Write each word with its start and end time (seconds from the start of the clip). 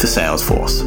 for 0.00 0.06
Salesforce. 0.06 0.80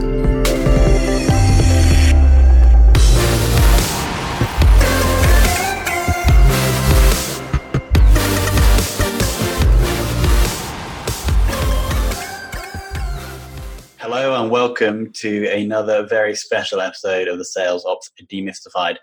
Hello 13.99 14.41
and 14.41 14.49
welcome 14.49 15.11
to 15.13 15.47
another 15.47 16.07
very 16.07 16.35
special 16.35 16.81
episode 16.81 17.27
of 17.27 17.37
the 17.37 17.45
Sales 17.45 17.85
Ops 17.85 18.09
Demystified 18.27 18.97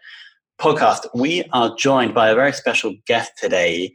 podcast. 0.60 1.06
We 1.14 1.44
are 1.52 1.76
joined 1.76 2.14
by 2.14 2.30
a 2.30 2.34
very 2.34 2.52
special 2.52 2.96
guest 3.06 3.30
today 3.38 3.94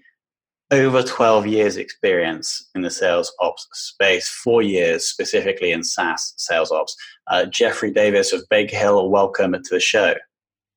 over 0.72 1.04
12 1.04 1.48
years 1.48 1.78
experience 1.78 2.70
in 2.74 2.82
the 2.82 2.90
sales 2.90 3.32
ops 3.40 3.68
space, 3.74 4.28
four 4.28 4.62
years 4.62 5.08
specifically 5.08 5.72
in 5.72 5.84
SaaS 5.84 6.34
sales 6.38 6.72
ops. 6.72 6.96
Uh, 7.28 7.46
Jeffrey 7.46 7.92
Davis 7.92 8.34
of 8.34 8.44
Baker 8.50 8.76
Hill, 8.76 9.10
welcome 9.10 9.54
to 9.54 9.70
the 9.70 9.80
show. 9.80 10.16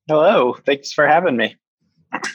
Hello, 0.07 0.55
thanks 0.67 0.93
for 0.93 1.07
having 1.07 1.37
me. 1.37 1.57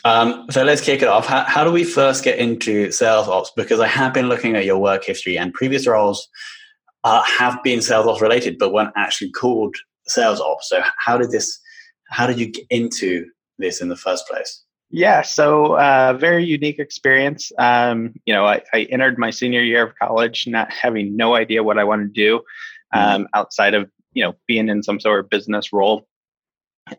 Um, 0.05 0.45
so 0.51 0.63
let's 0.63 0.81
kick 0.81 1.01
it 1.01 1.07
off. 1.07 1.25
How, 1.25 1.43
how, 1.43 1.63
do 1.63 1.71
we 1.71 1.83
first 1.83 2.23
get 2.23 2.37
into 2.37 2.91
sales 2.91 3.27
ops? 3.27 3.51
Because 3.55 3.79
I 3.79 3.88
have 3.88 4.13
been 4.13 4.29
looking 4.29 4.55
at 4.55 4.65
your 4.65 4.77
work 4.77 5.03
history 5.03 5.38
and 5.38 5.53
previous 5.53 5.88
roles 5.88 6.27
uh, 7.03 7.23
have 7.23 7.61
been 7.63 7.81
sales 7.81 8.05
ops 8.05 8.21
related, 8.21 8.57
but 8.59 8.71
weren't 8.71 8.93
actually 8.95 9.31
called 9.31 9.75
sales 10.07 10.39
ops. 10.39 10.69
So 10.69 10.83
how 10.99 11.17
did 11.17 11.31
this, 11.31 11.59
how 12.09 12.27
did 12.27 12.39
you 12.39 12.51
get 12.51 12.65
into 12.69 13.25
this 13.57 13.81
in 13.81 13.89
the 13.89 13.95
first 13.95 14.27
place? 14.27 14.62
Yeah, 14.95 15.23
so 15.23 15.75
uh, 15.80 16.16
very 16.19 16.45
unique 16.45 16.77
experience. 16.77 17.52
Um, 17.58 18.13
you 18.27 18.33
know, 18.33 18.45
I, 18.45 18.61
I, 18.75 18.81
entered 18.91 19.17
my 19.17 19.31
senior 19.31 19.63
year 19.63 19.88
of 19.88 19.95
college 19.95 20.45
not 20.45 20.72
having 20.72 21.17
no 21.17 21.33
idea 21.33 21.63
what 21.63 21.80
I 21.80 21.83
wanted 21.83 22.13
to 22.13 22.22
do 22.22 22.38
mm-hmm. 22.38 23.00
um, 23.00 23.22
mm-hmm. 23.22 23.25
outside 23.34 23.73
of 23.73 23.90
you 24.13 24.23
know 24.23 24.35
being 24.47 24.69
in 24.69 24.84
some 24.84 25.00
sort 25.00 25.19
of 25.19 25.31
business 25.31 25.73
role. 25.73 26.07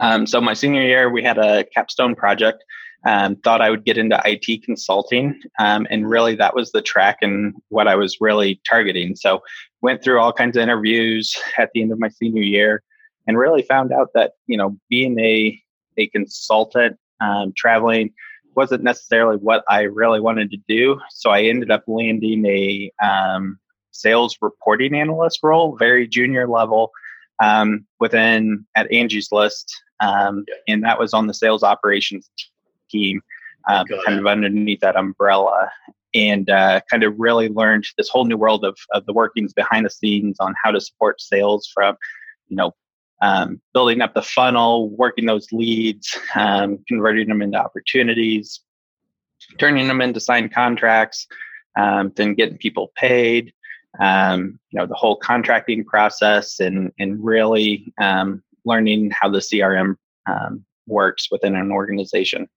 Um, 0.00 0.26
so 0.26 0.40
my 0.40 0.54
senior 0.54 0.82
year, 0.82 1.08
we 1.08 1.22
had 1.22 1.38
a 1.38 1.66
capstone 1.72 2.16
project. 2.16 2.64
Um, 3.06 3.36
thought 3.36 3.60
I 3.60 3.70
would 3.70 3.84
get 3.84 3.96
into 3.96 4.20
IT 4.24 4.64
consulting, 4.64 5.40
um, 5.60 5.86
and 5.88 6.10
really 6.10 6.34
that 6.34 6.56
was 6.56 6.72
the 6.72 6.82
track 6.82 7.18
and 7.22 7.54
what 7.68 7.86
I 7.86 7.94
was 7.94 8.16
really 8.20 8.60
targeting. 8.68 9.14
So 9.14 9.40
went 9.82 10.02
through 10.02 10.18
all 10.18 10.32
kinds 10.32 10.56
of 10.56 10.64
interviews 10.64 11.32
at 11.58 11.70
the 11.72 11.82
end 11.82 11.92
of 11.92 12.00
my 12.00 12.08
senior 12.08 12.42
year, 12.42 12.82
and 13.28 13.38
really 13.38 13.62
found 13.62 13.92
out 13.92 14.08
that 14.14 14.32
you 14.48 14.56
know 14.56 14.76
being 14.90 15.20
a 15.20 15.56
a 15.96 16.08
consultant 16.08 16.98
um, 17.24 17.52
traveling 17.56 18.12
wasn't 18.56 18.84
necessarily 18.84 19.36
what 19.36 19.64
I 19.68 19.82
really 19.82 20.20
wanted 20.20 20.50
to 20.52 20.58
do. 20.68 21.00
So 21.10 21.30
I 21.30 21.42
ended 21.42 21.70
up 21.70 21.84
landing 21.86 22.46
a 22.46 22.92
um, 23.04 23.58
sales 23.90 24.36
reporting 24.40 24.94
analyst 24.94 25.40
role, 25.42 25.76
very 25.76 26.06
junior 26.06 26.46
level, 26.48 26.90
um, 27.42 27.86
within 28.00 28.64
at 28.76 28.90
Angie's 28.92 29.28
List, 29.32 29.74
um, 30.00 30.44
and 30.68 30.84
that 30.84 30.98
was 30.98 31.12
on 31.12 31.26
the 31.26 31.34
sales 31.34 31.62
operations 31.62 32.30
team, 32.90 33.20
um, 33.68 33.86
kind 34.06 34.18
of 34.18 34.26
underneath 34.26 34.80
that 34.80 34.96
umbrella. 34.96 35.70
And 36.16 36.48
uh, 36.48 36.80
kind 36.88 37.02
of 37.02 37.18
really 37.18 37.48
learned 37.48 37.86
this 37.98 38.08
whole 38.08 38.24
new 38.24 38.36
world 38.36 38.64
of, 38.64 38.78
of 38.92 39.04
the 39.04 39.12
workings 39.12 39.52
behind 39.52 39.84
the 39.84 39.90
scenes 39.90 40.36
on 40.38 40.54
how 40.62 40.70
to 40.70 40.80
support 40.80 41.20
sales 41.20 41.68
from, 41.74 41.96
you 42.46 42.56
know, 42.56 42.72
um, 43.22 43.60
building 43.72 44.00
up 44.00 44.14
the 44.14 44.22
funnel, 44.22 44.90
working 44.90 45.26
those 45.26 45.50
leads, 45.52 46.16
um, 46.34 46.78
converting 46.88 47.28
them 47.28 47.42
into 47.42 47.58
opportunities, 47.58 48.60
turning 49.58 49.88
them 49.88 50.00
into 50.00 50.20
signed 50.20 50.52
contracts, 50.52 51.26
um, 51.78 52.12
then 52.16 52.34
getting 52.34 52.58
people 52.58 52.92
paid. 52.96 53.52
Um, 54.00 54.58
you 54.70 54.80
know 54.80 54.86
the 54.86 54.94
whole 54.94 55.14
contracting 55.14 55.84
process 55.84 56.58
and 56.58 56.90
and 56.98 57.24
really 57.24 57.92
um, 58.00 58.42
learning 58.64 59.12
how 59.12 59.28
the 59.28 59.38
CRM 59.38 59.94
um, 60.26 60.64
works 60.86 61.28
within 61.30 61.54
an 61.54 61.70
organization. 61.70 62.48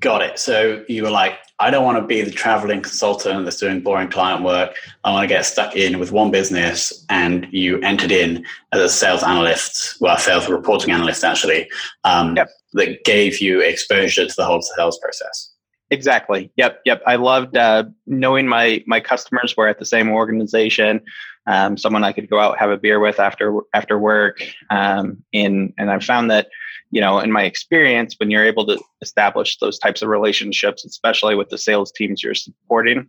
Got 0.00 0.22
it. 0.22 0.38
So 0.38 0.84
you 0.88 1.02
were 1.02 1.10
like, 1.10 1.38
I 1.60 1.70
don't 1.70 1.84
want 1.84 1.98
to 1.98 2.06
be 2.06 2.22
the 2.22 2.30
traveling 2.30 2.82
consultant 2.82 3.44
that's 3.44 3.56
doing 3.56 3.80
boring 3.80 4.10
client 4.10 4.44
work. 4.44 4.76
I 5.02 5.12
want 5.12 5.24
to 5.24 5.34
get 5.34 5.44
stuck 5.44 5.74
in 5.74 5.98
with 5.98 6.12
one 6.12 6.30
business. 6.30 7.04
And 7.08 7.48
you 7.50 7.80
entered 7.80 8.12
in 8.12 8.44
as 8.72 8.80
a 8.80 8.88
sales 8.88 9.24
analyst, 9.24 10.00
well, 10.00 10.16
a 10.16 10.20
sales 10.20 10.48
reporting 10.48 10.92
analyst 10.92 11.24
actually, 11.24 11.68
um, 12.04 12.36
yep. 12.36 12.48
that 12.74 13.02
gave 13.04 13.40
you 13.40 13.60
exposure 13.60 14.26
to 14.26 14.34
the 14.36 14.44
whole 14.44 14.62
sales 14.62 14.98
process. 14.98 15.52
Exactly. 15.90 16.52
Yep. 16.56 16.80
Yep. 16.84 17.02
I 17.06 17.16
loved 17.16 17.56
uh, 17.56 17.84
knowing 18.06 18.46
my 18.46 18.84
my 18.86 19.00
customers 19.00 19.56
were 19.56 19.66
at 19.66 19.78
the 19.78 19.86
same 19.86 20.10
organization. 20.10 21.00
Um, 21.46 21.78
someone 21.78 22.04
I 22.04 22.12
could 22.12 22.28
go 22.28 22.38
out 22.38 22.58
have 22.58 22.70
a 22.70 22.76
beer 22.76 23.00
with 23.00 23.18
after 23.18 23.58
after 23.72 23.98
work, 23.98 24.42
um, 24.68 25.24
and 25.32 25.72
and 25.78 25.90
I 25.90 25.98
found 25.98 26.30
that 26.30 26.48
you 26.90 27.00
know, 27.00 27.18
in 27.18 27.30
my 27.30 27.42
experience, 27.44 28.14
when 28.18 28.30
you're 28.30 28.44
able 28.44 28.66
to 28.66 28.80
establish 29.02 29.58
those 29.58 29.78
types 29.78 30.02
of 30.02 30.08
relationships, 30.08 30.84
especially 30.84 31.34
with 31.34 31.50
the 31.50 31.58
sales 31.58 31.92
teams 31.92 32.22
you're 32.22 32.34
supporting, 32.34 33.06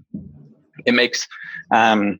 it 0.85 0.93
makes 0.93 1.27
um, 1.71 2.19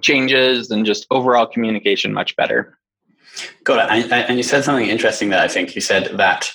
changes 0.00 0.70
and 0.70 0.86
just 0.86 1.06
overall 1.10 1.46
communication 1.46 2.12
much 2.12 2.34
better. 2.36 2.78
Got 3.64 3.90
it. 3.90 4.04
And, 4.04 4.12
and, 4.12 4.36
you 4.36 4.42
said 4.42 4.64
something 4.64 4.86
interesting 4.86 5.30
there. 5.30 5.42
I 5.42 5.48
think 5.48 5.74
you 5.74 5.80
said 5.80 6.16
that 6.16 6.52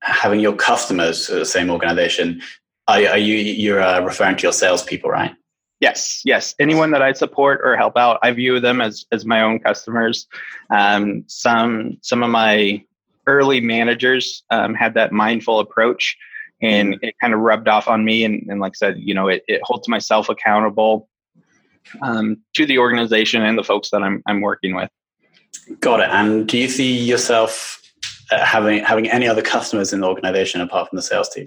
having 0.00 0.40
your 0.40 0.54
customers 0.54 1.28
the 1.28 1.44
same 1.44 1.70
organization. 1.70 2.42
Are, 2.88 3.00
are 3.06 3.18
you 3.18 3.36
you're 3.36 3.82
uh, 3.82 4.00
referring 4.00 4.36
to 4.36 4.42
your 4.42 4.52
salespeople, 4.52 5.10
right? 5.10 5.34
Yes, 5.80 6.22
yes. 6.24 6.54
Anyone 6.58 6.90
that 6.90 7.02
I 7.02 7.12
support 7.12 7.60
or 7.62 7.76
help 7.76 7.96
out, 7.96 8.18
I 8.22 8.32
view 8.32 8.58
them 8.58 8.80
as 8.80 9.04
as 9.12 9.24
my 9.24 9.42
own 9.42 9.60
customers. 9.60 10.26
Um, 10.70 11.24
some 11.28 11.98
some 12.02 12.22
of 12.24 12.30
my 12.30 12.82
early 13.28 13.60
managers 13.60 14.42
um, 14.50 14.74
had 14.74 14.94
that 14.94 15.12
mindful 15.12 15.60
approach 15.60 16.16
and 16.60 16.94
mm-hmm. 16.94 17.04
it 17.04 17.14
kind 17.20 17.32
of 17.32 17.38
rubbed 17.40 17.68
off 17.68 17.86
on 17.86 18.04
me 18.04 18.24
and, 18.24 18.44
and 18.48 18.60
like 18.60 18.72
i 18.72 18.78
said 18.78 18.96
you 18.98 19.14
know 19.14 19.28
it, 19.28 19.44
it 19.46 19.60
holds 19.62 19.86
myself 19.86 20.28
accountable 20.28 21.08
um, 22.02 22.38
to 22.54 22.66
the 22.66 22.78
organization 22.78 23.42
and 23.42 23.58
the 23.58 23.64
folks 23.64 23.90
that 23.90 24.02
I'm, 24.02 24.22
I'm 24.26 24.40
working 24.40 24.74
with. 24.74 24.90
Got 25.80 26.00
it. 26.00 26.10
And 26.10 26.48
do 26.48 26.58
you 26.58 26.68
see 26.68 26.96
yourself 26.96 27.80
uh, 28.30 28.44
having 28.44 28.84
having 28.84 29.08
any 29.10 29.26
other 29.26 29.42
customers 29.42 29.92
in 29.92 30.00
the 30.00 30.06
organization 30.06 30.60
apart 30.60 30.88
from 30.88 30.96
the 30.96 31.02
sales 31.02 31.28
team? 31.28 31.46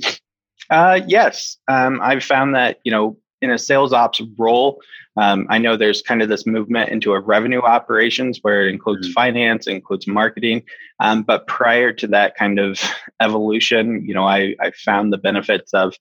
Uh, 0.70 1.02
yes. 1.08 1.58
Um, 1.68 2.00
i've 2.02 2.24
found 2.24 2.56
that 2.56 2.80
you 2.84 2.92
know 2.92 3.18
in 3.42 3.52
a 3.52 3.58
sales 3.58 3.94
ops 3.94 4.22
role 4.38 4.82
um, 5.18 5.46
I 5.50 5.58
know 5.58 5.76
there's 5.76 6.02
kind 6.02 6.22
of 6.22 6.30
this 6.30 6.46
movement 6.46 6.90
into 6.90 7.14
a 7.14 7.20
revenue 7.20 7.62
operations 7.62 8.40
where 8.42 8.68
it 8.68 8.74
includes 8.74 9.08
mm-hmm. 9.08 9.14
finance, 9.14 9.68
includes 9.68 10.08
marketing. 10.08 10.64
Um, 11.00 11.24
but 11.24 11.48
prior 11.48 11.92
to 11.94 12.08
that 12.08 12.36
kind 12.36 12.60
of 12.60 12.80
evolution, 13.20 14.06
you 14.08 14.14
know, 14.14 14.26
I, 14.26 14.56
I 14.62 14.72
found 14.72 15.12
the 15.12 15.18
benefits 15.18 15.74
of 15.74 15.96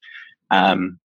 um, 0.51 0.99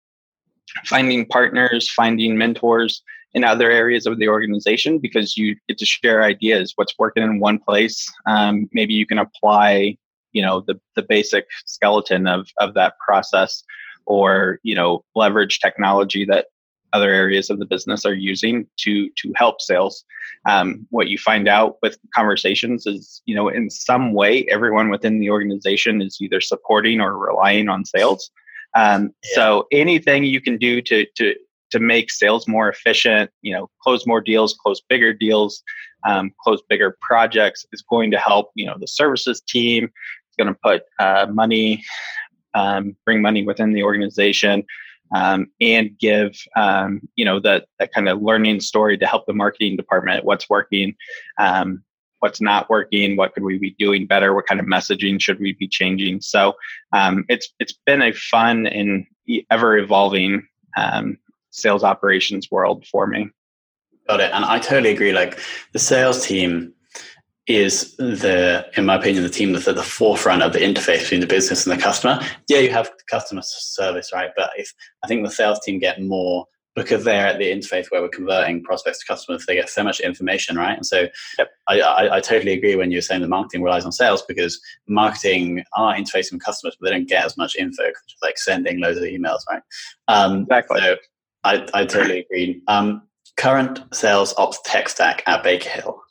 finding 0.86 1.26
partners, 1.26 1.92
finding 1.92 2.38
mentors 2.38 3.02
in 3.34 3.44
other 3.44 3.72
areas 3.72 4.06
of 4.06 4.20
the 4.20 4.30
organization 4.30 5.00
because 5.00 5.36
you 5.36 5.56
get 5.68 5.78
to 5.80 5.86
share 5.86 6.24
ideas. 6.24 6.74
What's 6.76 6.98
working 7.00 7.24
in 7.24 7.40
one 7.40 7.60
place, 7.60 8.10
um, 8.28 8.70
maybe 8.72 8.94
you 8.94 9.06
can 9.06 9.18
apply 9.18 9.98
you 10.32 10.42
know 10.42 10.60
the 10.68 10.78
the 10.98 11.02
basic 11.02 11.46
skeleton 11.66 12.28
of 12.28 12.50
of 12.60 12.74
that 12.74 13.00
process 13.00 13.64
or 14.06 14.60
you 14.64 14.76
know 14.76 15.04
leverage 15.16 15.60
technology 15.60 16.26
that 16.26 16.48
other 16.94 17.12
areas 17.12 17.50
of 17.50 17.60
the 17.60 17.66
business 17.66 18.06
are 18.06 18.14
using 18.14 18.68
to 18.78 19.10
to 19.18 19.34
help 19.36 19.62
sales. 19.62 20.04
Um, 20.48 20.88
what 20.92 21.08
you 21.08 21.18
find 21.18 21.48
out 21.48 21.78
with 21.82 21.98
conversations 22.14 22.86
is 22.86 23.22
you 23.26 23.36
know 23.36 23.50
in 23.50 23.70
some 23.70 24.14
way 24.14 24.46
everyone 24.50 24.90
within 24.90 25.20
the 25.20 25.30
organization 25.30 26.02
is 26.02 26.18
either 26.22 26.42
supporting 26.42 27.02
or 27.02 27.18
relying 27.18 27.70
on 27.70 27.86
sales. 27.86 28.32
Um, 28.76 29.12
yeah. 29.24 29.36
so 29.36 29.68
anything 29.72 30.24
you 30.24 30.42
can 30.42 30.58
do 30.58 30.82
to 30.82 31.06
to 31.18 31.36
to 31.72 31.80
make 31.80 32.12
sales 32.12 32.48
more 32.48 32.70
efficient 32.70 33.32
you 33.42 33.54
know 33.54 33.70
close 33.82 34.06
more 34.06 34.22
deals 34.22 34.54
close 34.54 34.82
bigger 34.88 35.14
deals 35.14 35.64
um, 36.06 36.32
close 36.42 36.62
bigger 36.70 36.98
projects 37.02 37.66
is 37.74 37.82
going 37.82 38.12
to 38.12 38.18
help 38.18 38.52
you 38.56 38.66
know 38.66 38.76
the 38.80 38.88
services 38.88 39.42
team. 39.42 39.86
It's 39.86 40.38
going 40.38 40.54
to 40.54 40.60
put 40.64 40.84
uh, 41.00 41.28
money 41.32 41.84
um, 42.56 42.96
bring 43.06 43.22
money 43.22 43.46
within 43.46 43.74
the 43.74 43.84
organization 43.84 44.64
um, 45.14 45.48
and 45.62 45.98
give 46.00 46.36
um, 46.56 47.02
you 47.16 47.26
know 47.26 47.40
that 47.40 47.66
that 47.80 47.94
kind 47.94 48.10
of 48.10 48.22
learning 48.22 48.60
story 48.60 48.98
to 48.98 49.06
help 49.06 49.26
the 49.26 49.34
marketing 49.34 49.76
department 49.76 50.26
what's 50.26 50.50
working 50.50 50.96
um, 51.38 51.84
what's 52.20 52.42
not 52.42 52.70
working 52.70 53.16
what 53.16 53.34
could 53.34 53.44
we 53.44 53.58
be 53.60 53.76
doing 53.78 54.08
better 54.08 54.34
what 54.34 54.48
kind 54.48 54.60
of 54.60 54.66
messaging 54.66 55.22
should 55.22 55.40
we 55.40 55.54
be 55.54 55.68
changing? 55.68 56.22
So 56.22 56.54
um, 56.94 57.26
it's 57.30 57.54
it's 57.60 57.78
been 57.86 58.02
a 58.02 58.14
fun 58.14 58.66
and 58.66 59.06
ever 59.52 59.78
evolving 59.78 60.48
sales 61.52 61.84
operations 61.84 62.52
world 62.52 62.86
for 62.86 63.08
me. 63.08 63.30
Got 64.08 64.20
it. 64.20 64.32
And 64.34 64.46
i 64.46 64.60
totally 64.60 64.92
agree 64.92 65.14
like 65.14 65.40
the 65.72 65.80
sales 65.80 66.26
team 66.26 66.74
is 67.48 67.96
the, 67.98 68.66
in 68.76 68.86
my 68.86 68.96
opinion, 68.96 69.24
the 69.24 69.30
team 69.30 69.54
that's 69.54 69.68
at 69.68 69.76
the 69.76 69.84
forefront 69.84 70.42
of 70.42 70.54
the 70.54 70.60
interface 70.60 71.02
between 71.02 71.22
the 71.22 71.28
business 71.28 71.66
and 71.66 71.78
the 71.78 71.82
customer. 71.82 72.20
Yeah, 72.48 72.60
you 72.60 72.72
have 72.72 72.90
customer 73.10 73.42
service, 73.44 74.12
right? 74.14 74.32
But 74.36 74.50
if 74.58 74.74
I 75.04 75.08
think 75.08 75.24
the 75.24 75.32
sales 75.32 75.60
team 75.60 75.80
get 75.80 76.02
more 76.02 76.48
because 76.76 77.06
they're 77.06 77.28
at 77.28 77.40
the 77.40 77.52
interface 77.52 77.90
where 77.90 78.02
we're 78.02 78.10
converting 78.10 78.62
prospects 78.64 79.00
to 79.00 79.06
customers, 79.06 79.46
they 79.46 79.56
get 79.56 79.70
so 79.70 79.84
much 79.84 80.02
information, 80.02 80.58
right? 80.58 80.76
And 80.76 80.86
so 80.86 81.08
yep. 81.38 81.50
I, 81.68 81.80
I, 81.80 82.18
I, 82.18 82.20
totally 82.20 82.52
agree 82.52 82.76
when 82.76 82.92
you're 82.92 83.02
saying 83.02 83.22
that 83.22 83.30
marketing 83.30 83.64
relies 83.64 83.86
on 83.86 83.94
sales 83.94 84.24
because 84.24 84.60
marketing 84.88 85.64
are 85.78 85.96
interfacing 85.96 86.34
with 86.34 86.44
customers, 86.44 86.76
but 86.80 86.90
they 86.90 86.92
don't 86.92 87.08
get 87.08 87.24
as 87.24 87.38
much 87.38 87.56
info, 87.56 87.84
like 88.22 88.38
sending 88.38 88.82
loads 88.82 88.98
of 88.98 89.06
emails, 89.06 89.40
right? 89.50 89.62
Um, 90.10 90.42
exactly. 90.42 90.82
So 90.82 90.96
I, 91.46 91.66
I 91.74 91.86
totally 91.86 92.20
agree. 92.20 92.62
Um, 92.68 93.04
current 93.38 93.82
sales 93.94 94.34
ops 94.38 94.60
tech 94.66 94.90
stack 94.90 95.24
at 95.28 95.44
Baker 95.44 95.70
Hill. 95.70 96.02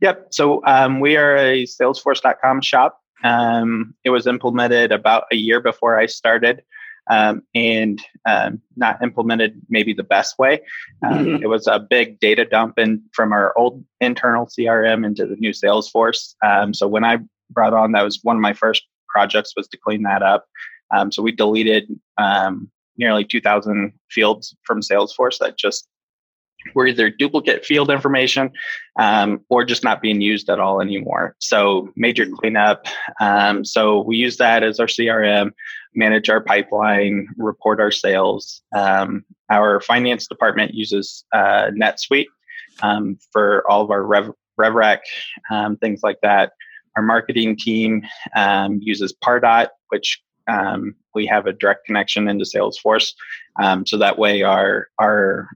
Yep. 0.00 0.28
So 0.30 0.62
um, 0.64 1.00
we 1.00 1.16
are 1.16 1.36
a 1.36 1.64
Salesforce.com 1.64 2.60
shop. 2.62 3.00
Um, 3.24 3.94
it 4.04 4.10
was 4.10 4.26
implemented 4.26 4.92
about 4.92 5.24
a 5.32 5.36
year 5.36 5.60
before 5.60 5.98
I 5.98 6.06
started. 6.06 6.62
Um, 7.10 7.42
and 7.54 8.02
um, 8.28 8.60
not 8.76 9.02
implemented 9.02 9.62
maybe 9.70 9.94
the 9.94 10.02
best 10.02 10.38
way. 10.38 10.60
Um, 11.02 11.24
mm-hmm. 11.24 11.42
It 11.42 11.48
was 11.48 11.66
a 11.66 11.78
big 11.78 12.20
data 12.20 12.44
dump 12.44 12.78
in 12.78 13.02
from 13.14 13.32
our 13.32 13.56
old 13.56 13.82
internal 13.98 14.44
CRM 14.44 15.06
into 15.06 15.24
the 15.24 15.36
new 15.36 15.52
Salesforce. 15.52 16.34
Um, 16.44 16.74
so 16.74 16.86
when 16.86 17.04
I 17.04 17.20
brought 17.48 17.72
on, 17.72 17.92
that 17.92 18.04
was 18.04 18.20
one 18.22 18.36
of 18.36 18.42
my 18.42 18.52
first 18.52 18.82
projects 19.08 19.54
was 19.56 19.66
to 19.68 19.78
clean 19.78 20.02
that 20.02 20.22
up. 20.22 20.46
Um, 20.94 21.10
so 21.10 21.22
we 21.22 21.32
deleted 21.32 21.88
um, 22.18 22.70
nearly 22.98 23.24
2,000 23.24 23.92
fields 24.10 24.54
from 24.64 24.80
Salesforce 24.80 25.38
that 25.38 25.56
just 25.56 25.88
were 26.74 26.86
either 26.86 27.10
duplicate 27.10 27.64
field 27.64 27.90
information 27.90 28.50
um, 28.98 29.40
or 29.48 29.64
just 29.64 29.84
not 29.84 30.02
being 30.02 30.20
used 30.20 30.48
at 30.50 30.60
all 30.60 30.80
anymore. 30.80 31.34
So 31.38 31.90
major 31.96 32.26
cleanup. 32.26 32.86
Um, 33.20 33.64
so 33.64 34.02
we 34.02 34.16
use 34.16 34.36
that 34.38 34.62
as 34.62 34.80
our 34.80 34.86
CRM, 34.86 35.52
manage 35.94 36.28
our 36.28 36.40
pipeline, 36.40 37.28
report 37.36 37.80
our 37.80 37.90
sales. 37.90 38.62
Um, 38.74 39.24
our 39.50 39.80
finance 39.80 40.26
department 40.26 40.74
uses 40.74 41.24
uh, 41.32 41.70
NetSuite 41.70 42.26
um, 42.82 43.18
for 43.32 43.68
all 43.70 43.82
of 43.82 43.90
our 43.90 44.02
Rev, 44.02 44.30
RevRec, 44.58 45.00
um, 45.50 45.76
things 45.76 46.00
like 46.02 46.18
that. 46.22 46.52
Our 46.96 47.02
marketing 47.02 47.56
team 47.56 48.02
um, 48.36 48.80
uses 48.82 49.14
Pardot, 49.24 49.68
which 49.88 50.20
we 51.14 51.26
have 51.26 51.46
a 51.46 51.52
direct 51.52 51.84
connection 51.84 52.26
into 52.26 52.44
Salesforce. 52.44 53.12
so 53.86 53.98
that 53.98 54.18
way 54.18 54.42
our 54.42 54.88
our 54.98 55.48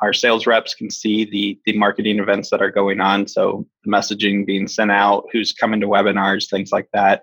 our 0.00 0.12
sales 0.12 0.46
reps 0.46 0.74
can 0.74 0.90
see 0.90 1.24
the 1.24 1.58
the 1.64 1.76
marketing 1.78 2.18
events 2.18 2.50
that 2.50 2.62
are 2.62 2.70
going 2.70 3.00
on 3.00 3.26
so 3.26 3.66
the 3.84 3.90
messaging 3.90 4.46
being 4.46 4.68
sent 4.68 4.90
out 4.90 5.24
who's 5.32 5.52
coming 5.52 5.80
to 5.80 5.86
webinars 5.86 6.48
things 6.48 6.72
like 6.72 6.88
that 6.92 7.22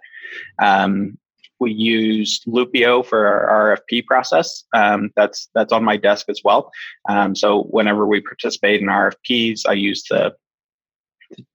um, 0.61 1.17
we 1.59 1.71
use 1.71 2.41
Loopio 2.47 3.05
for 3.05 3.27
our 3.27 3.77
RFP 3.77 4.05
process. 4.05 4.63
Um, 4.73 5.11
that's 5.15 5.49
that's 5.55 5.71
on 5.71 5.83
my 5.83 5.97
desk 5.97 6.27
as 6.29 6.41
well. 6.43 6.71
Um, 7.07 7.35
so 7.35 7.63
whenever 7.63 8.05
we 8.05 8.21
participate 8.21 8.81
in 8.81 8.87
RFPs, 8.87 9.61
I 9.67 9.73
use 9.73 10.03
the 10.09 10.35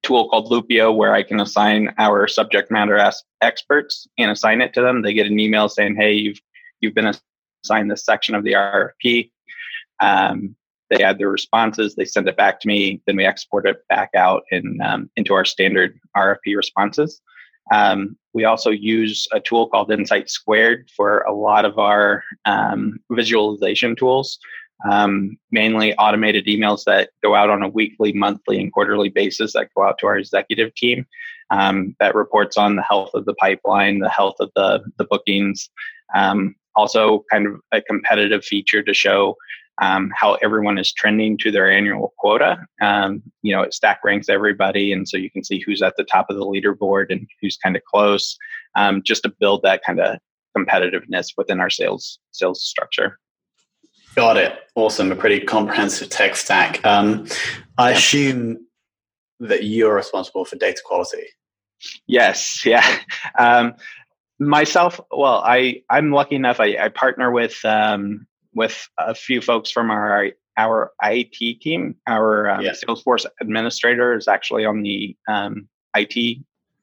tool 0.03 0.29
called 0.29 0.51
Loopio 0.51 0.95
where 0.95 1.15
I 1.15 1.23
can 1.23 1.41
assign 1.41 1.95
our 1.99 2.27
subject 2.27 2.71
matter 2.71 2.97
as 2.97 3.23
experts 3.41 4.09
and 4.19 4.31
assign 4.31 4.61
it 4.61 4.75
to 4.75 4.81
them. 4.81 5.03
They 5.03 5.15
get 5.15 5.27
an 5.27 5.39
email 5.39 5.69
saying, 5.69 5.97
"Hey, 5.97 6.15
you've 6.15 6.41
you've 6.81 6.95
been 6.95 7.13
assigned 7.65 7.91
this 7.91 8.05
section 8.05 8.35
of 8.35 8.45
the 8.45 8.55
RFP." 8.55 9.31
Um, 10.01 10.57
they 10.91 11.03
add 11.03 11.19
their 11.19 11.31
responses, 11.31 11.95
they 11.95 12.05
send 12.05 12.29
it 12.29 12.37
back 12.37 12.61
to 12.61 12.69
me, 12.69 13.01
then 13.07 13.17
we 13.17 13.25
export 13.25 13.67
it 13.67 13.87
back 13.89 14.11
out 14.15 14.43
in, 14.51 14.79
um, 14.83 15.11
into 15.17 15.35
our 15.35 15.45
standard 15.45 15.99
RFP 16.17 16.57
responses. 16.57 17.21
Um, 17.73 18.17
we 18.33 18.45
also 18.45 18.71
use 18.71 19.27
a 19.33 19.41
tool 19.41 19.69
called 19.69 19.93
Insight 19.93 20.29
Squared 20.29 20.89
for 20.97 21.21
a 21.21 21.33
lot 21.33 21.65
of 21.65 21.79
our 21.79 22.23
um, 22.45 22.99
visualization 23.11 23.95
tools, 23.95 24.39
um, 24.91 25.37
mainly 25.51 25.95
automated 25.95 26.47
emails 26.47 26.85
that 26.85 27.11
go 27.23 27.35
out 27.35 27.51
on 27.51 27.63
a 27.63 27.69
weekly, 27.69 28.13
monthly, 28.13 28.61
and 28.61 28.73
quarterly 28.73 29.09
basis 29.09 29.53
that 29.53 29.69
go 29.77 29.85
out 29.85 29.99
to 29.99 30.07
our 30.07 30.19
executive 30.19 30.75
team 30.75 31.07
um, 31.51 31.95
that 32.01 32.15
reports 32.15 32.57
on 32.57 32.77
the 32.77 32.83
health 32.83 33.11
of 33.15 33.25
the 33.25 33.35
pipeline, 33.35 33.99
the 33.99 34.09
health 34.09 34.37
of 34.41 34.51
the, 34.57 34.83
the 34.99 35.05
bookings. 35.05 35.69
Um, 36.15 36.55
also, 36.77 37.25
kind 37.31 37.47
of 37.47 37.61
a 37.73 37.83
competitive 37.83 38.45
feature 38.45 38.83
to 38.83 38.95
show 38.95 39.37
um, 39.81 40.11
how 40.15 40.35
everyone 40.43 40.79
is 40.79 40.93
trending 40.93 41.39
to 41.39 41.51
their 41.51 41.71
annual 41.71 42.13
quota. 42.19 42.59
Um, 42.81 43.23
you 43.43 43.55
know, 43.55 43.63
it 43.63 43.75
stack 43.75 44.01
ranks 44.05 44.29
everybody, 44.29 44.93
and 44.93 45.09
so 45.09 45.17
you 45.17 45.31
can 45.31 45.43
see 45.43 45.61
who's 45.61 45.83
at 45.83 45.97
the 45.97 46.05
top 46.05 46.27
of 46.31 46.37
the 46.37 46.45
leaderboard 46.45 47.07
and 47.11 47.27
who's 47.41 47.57
kind 47.57 47.77
of 47.77 47.85
close, 47.85 48.37
um, 48.77 49.03
just 49.03 49.23
to 49.23 49.35
build 49.41 49.63
that 49.63 49.83
kind 49.85 50.01
of 50.01 50.19
competitiveness 50.57 51.29
within 51.37 51.61
our 51.61 51.71
sales 51.71 52.19
sales 52.33 52.63
structure. 52.65 53.19
Got 54.17 54.37
it. 54.37 54.59
Awesome. 54.75 55.13
A 55.13 55.17
pretty 55.17 55.41
comprehensive 55.41 56.09
tech 56.09 56.37
stack. 56.37 56.85
Um, 56.85 57.27
I 57.79 57.93
assume 57.93 58.67
that 59.39 59.65
you're 59.65 59.95
responsible 59.95 60.45
for 60.45 60.57
data 60.57 60.81
quality. 60.85 61.27
Yes. 62.07 62.63
Yeah. 62.67 62.99
Um, 63.39 63.75
myself, 64.39 65.01
well, 65.11 65.43
I 65.45 65.83
I'm 65.89 66.11
lucky 66.11 66.35
enough. 66.35 66.61
I, 66.61 66.77
I 66.77 66.89
partner 66.89 67.31
with 67.31 67.65
um, 67.65 68.27
with 68.55 68.89
a 68.99 69.15
few 69.15 69.41
folks 69.41 69.71
from 69.71 69.91
our 69.91 70.31
our 70.57 70.93
IT 71.03 71.61
team. 71.61 71.97
Our 72.07 72.51
um, 72.51 72.63
yeah. 72.63 72.73
Salesforce 72.73 73.27
administrator 73.41 74.17
is 74.17 74.29
actually 74.29 74.65
on 74.65 74.83
the 74.83 75.17
um, 75.29 75.69
IT 75.97 76.39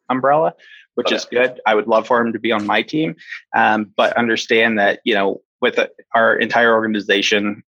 umbrella, 0.10 0.54
which 0.96 1.08
okay. 1.08 1.16
is 1.16 1.26
good. 1.26 1.60
I 1.66 1.76
would 1.76 1.88
love 1.88 2.08
for 2.08 2.20
him 2.20 2.34
to 2.34 2.40
be 2.40 2.52
on 2.52 2.66
my 2.66 2.82
team, 2.82 3.16
um, 3.56 3.92
but 3.96 4.18
understand 4.18 4.80
that 4.80 5.00
you 5.04 5.14
know 5.14 5.42
with 5.62 5.78
a, 5.78 5.90
our 6.14 6.36
entire 6.36 6.74
organization 6.74 7.64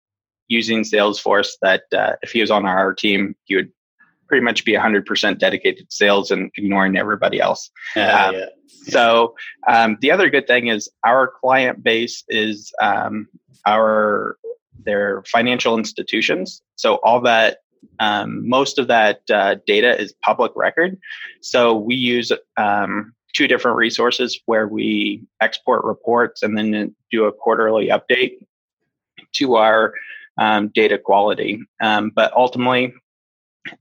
using 0.47 0.83
Salesforce, 0.83 1.51
that 1.61 1.83
uh, 1.93 2.13
if 2.21 2.31
he 2.31 2.41
was 2.41 2.51
on 2.51 2.65
our 2.65 2.93
team, 2.93 3.35
he 3.43 3.55
would 3.55 3.71
pretty 4.27 4.43
much 4.43 4.65
be 4.65 4.73
100% 4.73 5.39
dedicated 5.39 5.89
to 5.89 5.95
sales 5.95 6.31
and 6.31 6.51
ignoring 6.55 6.97
everybody 6.97 7.39
else. 7.39 7.69
Yeah, 7.95 8.25
um, 8.25 8.35
yeah. 8.35 8.45
So 8.83 9.35
um, 9.67 9.97
the 10.01 10.11
other 10.11 10.29
good 10.29 10.47
thing 10.47 10.67
is 10.67 10.89
our 11.05 11.31
client 11.41 11.83
base 11.83 12.23
is 12.27 12.71
um, 12.81 13.27
our 13.65 14.37
their 14.85 15.23
financial 15.23 15.77
institutions. 15.77 16.61
So 16.75 16.95
all 17.03 17.21
that 17.21 17.57
um, 17.99 18.47
most 18.47 18.79
of 18.79 18.87
that 18.87 19.21
uh, 19.31 19.55
data 19.65 19.99
is 19.99 20.13
public 20.23 20.51
record. 20.55 20.97
So 21.41 21.75
we 21.75 21.95
use 21.95 22.31
um, 22.55 23.13
two 23.33 23.47
different 23.47 23.77
resources 23.77 24.39
where 24.45 24.67
we 24.67 25.23
export 25.41 25.83
reports 25.83 26.41
and 26.43 26.57
then 26.57 26.95
do 27.11 27.25
a 27.25 27.31
quarterly 27.31 27.89
update 27.89 28.37
to 29.33 29.55
our 29.55 29.93
um, 30.37 30.69
data 30.73 30.97
quality. 30.97 31.59
Um, 31.81 32.11
but 32.15 32.31
ultimately, 32.33 32.93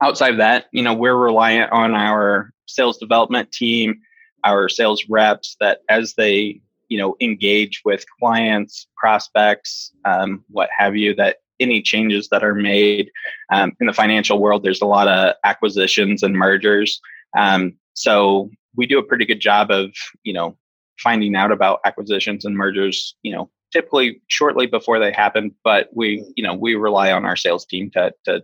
outside 0.01 0.31
of 0.31 0.37
that, 0.37 0.65
you 0.71 0.83
know, 0.83 0.93
we're 0.93 1.15
reliant 1.15 1.71
on 1.71 1.93
our 1.93 2.51
sales 2.65 2.97
development 2.97 3.51
team, 3.51 4.01
our 4.43 4.69
sales 4.69 5.05
reps 5.09 5.55
that 5.59 5.79
as 5.89 6.13
they 6.15 6.61
you 6.89 6.97
know 6.97 7.15
engage 7.19 7.81
with 7.83 8.05
clients 8.19 8.87
prospects 8.95 9.91
um, 10.05 10.43
what 10.49 10.69
have 10.77 10.95
you 10.95 11.13
that 11.15 11.37
any 11.59 11.81
changes 11.81 12.29
that 12.29 12.43
are 12.43 12.55
made 12.55 13.11
um, 13.51 13.73
in 13.81 13.87
the 13.87 13.93
financial 13.93 14.39
world 14.39 14.63
there's 14.63 14.81
a 14.81 14.85
lot 14.85 15.07
of 15.07 15.35
acquisitions 15.43 16.23
and 16.23 16.35
mergers. 16.35 17.01
Um, 17.37 17.73
So 17.93 18.51
we 18.75 18.85
do 18.85 18.99
a 18.99 19.03
pretty 19.03 19.25
good 19.25 19.39
job 19.39 19.71
of, 19.71 19.91
you 20.23 20.33
know, 20.33 20.55
finding 21.01 21.35
out 21.35 21.51
about 21.51 21.79
acquisitions 21.83 22.45
and 22.45 22.55
mergers, 22.55 23.15
you 23.23 23.31
know, 23.33 23.49
typically 23.73 24.21
shortly 24.27 24.67
before 24.67 24.99
they 24.99 25.11
happen, 25.11 25.53
but 25.63 25.89
we, 25.93 26.23
you 26.35 26.43
know, 26.43 26.53
we 26.53 26.75
rely 26.75 27.11
on 27.11 27.25
our 27.25 27.35
sales 27.35 27.65
team 27.65 27.89
to, 27.91 28.13
to 28.25 28.43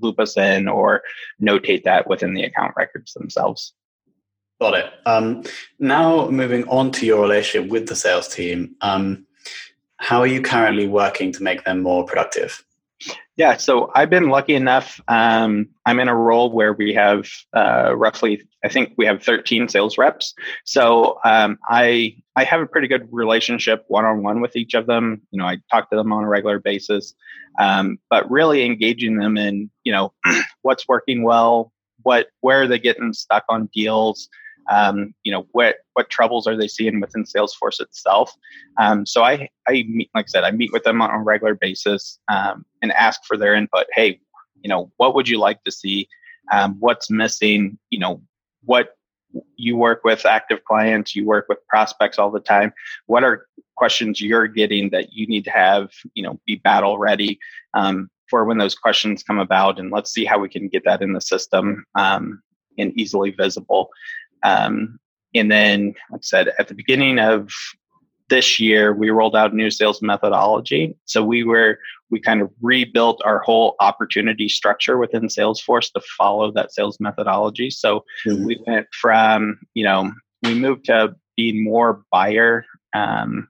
loop 0.00 0.18
us 0.20 0.36
in 0.36 0.68
or 0.68 1.02
notate 1.40 1.84
that 1.84 2.08
within 2.08 2.34
the 2.34 2.44
account 2.44 2.74
records 2.76 3.12
themselves. 3.12 3.74
Got 4.60 4.74
it. 4.74 4.92
Um, 5.06 5.42
now 5.78 6.28
moving 6.30 6.68
on 6.68 6.92
to 6.92 7.06
your 7.06 7.22
relationship 7.22 7.68
with 7.70 7.88
the 7.88 7.96
sales 7.96 8.28
team, 8.28 8.76
um, 8.80 9.26
how 9.96 10.20
are 10.20 10.26
you 10.26 10.42
currently 10.42 10.86
working 10.88 11.32
to 11.32 11.42
make 11.42 11.64
them 11.64 11.82
more 11.82 12.04
productive? 12.04 12.64
Yeah, 13.36 13.56
so 13.56 13.90
I've 13.94 14.10
been 14.10 14.28
lucky 14.28 14.54
enough. 14.54 15.00
Um, 15.08 15.70
I'm 15.86 15.98
in 15.98 16.08
a 16.08 16.14
role 16.14 16.52
where 16.52 16.72
we 16.72 16.94
have 16.94 17.28
uh, 17.56 17.94
roughly, 17.96 18.42
I 18.64 18.68
think 18.68 18.94
we 18.96 19.06
have 19.06 19.22
13 19.22 19.68
sales 19.68 19.98
reps. 19.98 20.34
So 20.64 21.18
um, 21.24 21.58
I 21.68 22.16
I 22.36 22.44
have 22.44 22.60
a 22.60 22.66
pretty 22.66 22.88
good 22.88 23.08
relationship 23.10 23.84
one 23.88 24.04
on 24.04 24.22
one 24.22 24.40
with 24.40 24.56
each 24.56 24.74
of 24.74 24.86
them. 24.86 25.22
You 25.30 25.38
know, 25.38 25.46
I 25.46 25.58
talk 25.70 25.90
to 25.90 25.96
them 25.96 26.12
on 26.12 26.24
a 26.24 26.28
regular 26.28 26.58
basis, 26.58 27.14
um, 27.58 27.98
but 28.08 28.30
really 28.30 28.64
engaging 28.64 29.18
them 29.18 29.36
in 29.36 29.70
you 29.84 29.92
know 29.92 30.12
what's 30.62 30.86
working 30.88 31.22
well, 31.22 31.72
what 32.02 32.28
where 32.40 32.62
are 32.62 32.66
they 32.66 32.78
getting 32.78 33.12
stuck 33.12 33.44
on 33.48 33.68
deals, 33.74 34.28
um, 34.70 35.14
you 35.24 35.32
know 35.32 35.46
what 35.52 35.76
what 35.94 36.10
troubles 36.10 36.46
are 36.46 36.56
they 36.56 36.68
seeing 36.68 37.00
within 37.00 37.24
salesforce 37.24 37.80
itself? 37.80 38.32
Um, 38.80 39.04
so 39.06 39.22
i 39.22 39.48
i 39.68 39.84
meet 39.88 40.10
like 40.14 40.26
i 40.26 40.28
said 40.28 40.44
i 40.44 40.50
meet 40.50 40.72
with 40.72 40.84
them 40.84 41.02
on 41.02 41.10
a 41.10 41.22
regular 41.22 41.54
basis 41.54 42.18
um, 42.28 42.64
and 42.80 42.92
ask 42.92 43.20
for 43.26 43.36
their 43.36 43.54
input. 43.54 43.86
Hey 43.94 44.20
you 44.62 44.68
know 44.68 44.92
what 44.96 45.14
would 45.14 45.28
you 45.28 45.38
like 45.38 45.62
to 45.64 45.72
see? 45.72 46.08
Um, 46.52 46.76
what's 46.78 47.10
missing? 47.10 47.78
You 47.90 47.98
know 47.98 48.22
what 48.64 48.96
you 49.56 49.76
work 49.76 50.02
with 50.04 50.26
active 50.26 50.62
clients 50.64 51.16
you 51.16 51.24
work 51.24 51.46
with 51.48 51.58
prospects 51.66 52.18
all 52.18 52.30
the 52.30 52.40
time 52.40 52.72
what 53.06 53.24
are 53.24 53.46
questions 53.76 54.20
you're 54.20 54.46
getting 54.46 54.90
that 54.90 55.12
you 55.12 55.26
need 55.26 55.44
to 55.44 55.50
have 55.50 55.90
you 56.14 56.22
know 56.22 56.38
be 56.46 56.56
battle 56.56 56.98
ready 56.98 57.38
um, 57.74 58.10
for 58.28 58.44
when 58.44 58.58
those 58.58 58.74
questions 58.74 59.22
come 59.22 59.38
about 59.38 59.78
and 59.78 59.90
let's 59.90 60.12
see 60.12 60.24
how 60.24 60.38
we 60.38 60.48
can 60.48 60.68
get 60.68 60.84
that 60.84 61.02
in 61.02 61.12
the 61.12 61.20
system 61.20 61.84
um, 61.94 62.42
and 62.78 62.92
easily 62.98 63.30
visible 63.30 63.88
um, 64.42 64.98
and 65.34 65.50
then, 65.50 65.94
like 66.10 66.20
I 66.20 66.22
said, 66.22 66.52
at 66.58 66.68
the 66.68 66.74
beginning 66.74 67.18
of 67.18 67.50
this 68.28 68.60
year, 68.60 68.92
we 68.92 69.10
rolled 69.10 69.36
out 69.36 69.54
new 69.54 69.70
sales 69.70 70.02
methodology. 70.02 70.96
So 71.04 71.22
we 71.22 71.44
were 71.44 71.78
we 72.12 72.20
kind 72.20 72.40
of 72.40 72.50
rebuilt 72.60 73.20
our 73.24 73.40
whole 73.40 73.74
opportunity 73.80 74.48
structure 74.48 74.98
within 74.98 75.22
Salesforce 75.22 75.92
to 75.92 76.00
follow 76.16 76.52
that 76.52 76.72
sales 76.72 77.00
methodology. 77.00 77.70
So 77.70 78.04
mm-hmm. 78.24 78.44
we 78.44 78.62
went 78.66 78.86
from 78.92 79.58
you 79.74 79.84
know 79.84 80.12
we 80.44 80.54
moved 80.54 80.84
to 80.84 81.16
being 81.36 81.64
more 81.64 82.04
buyer 82.12 82.64
um, 82.94 83.48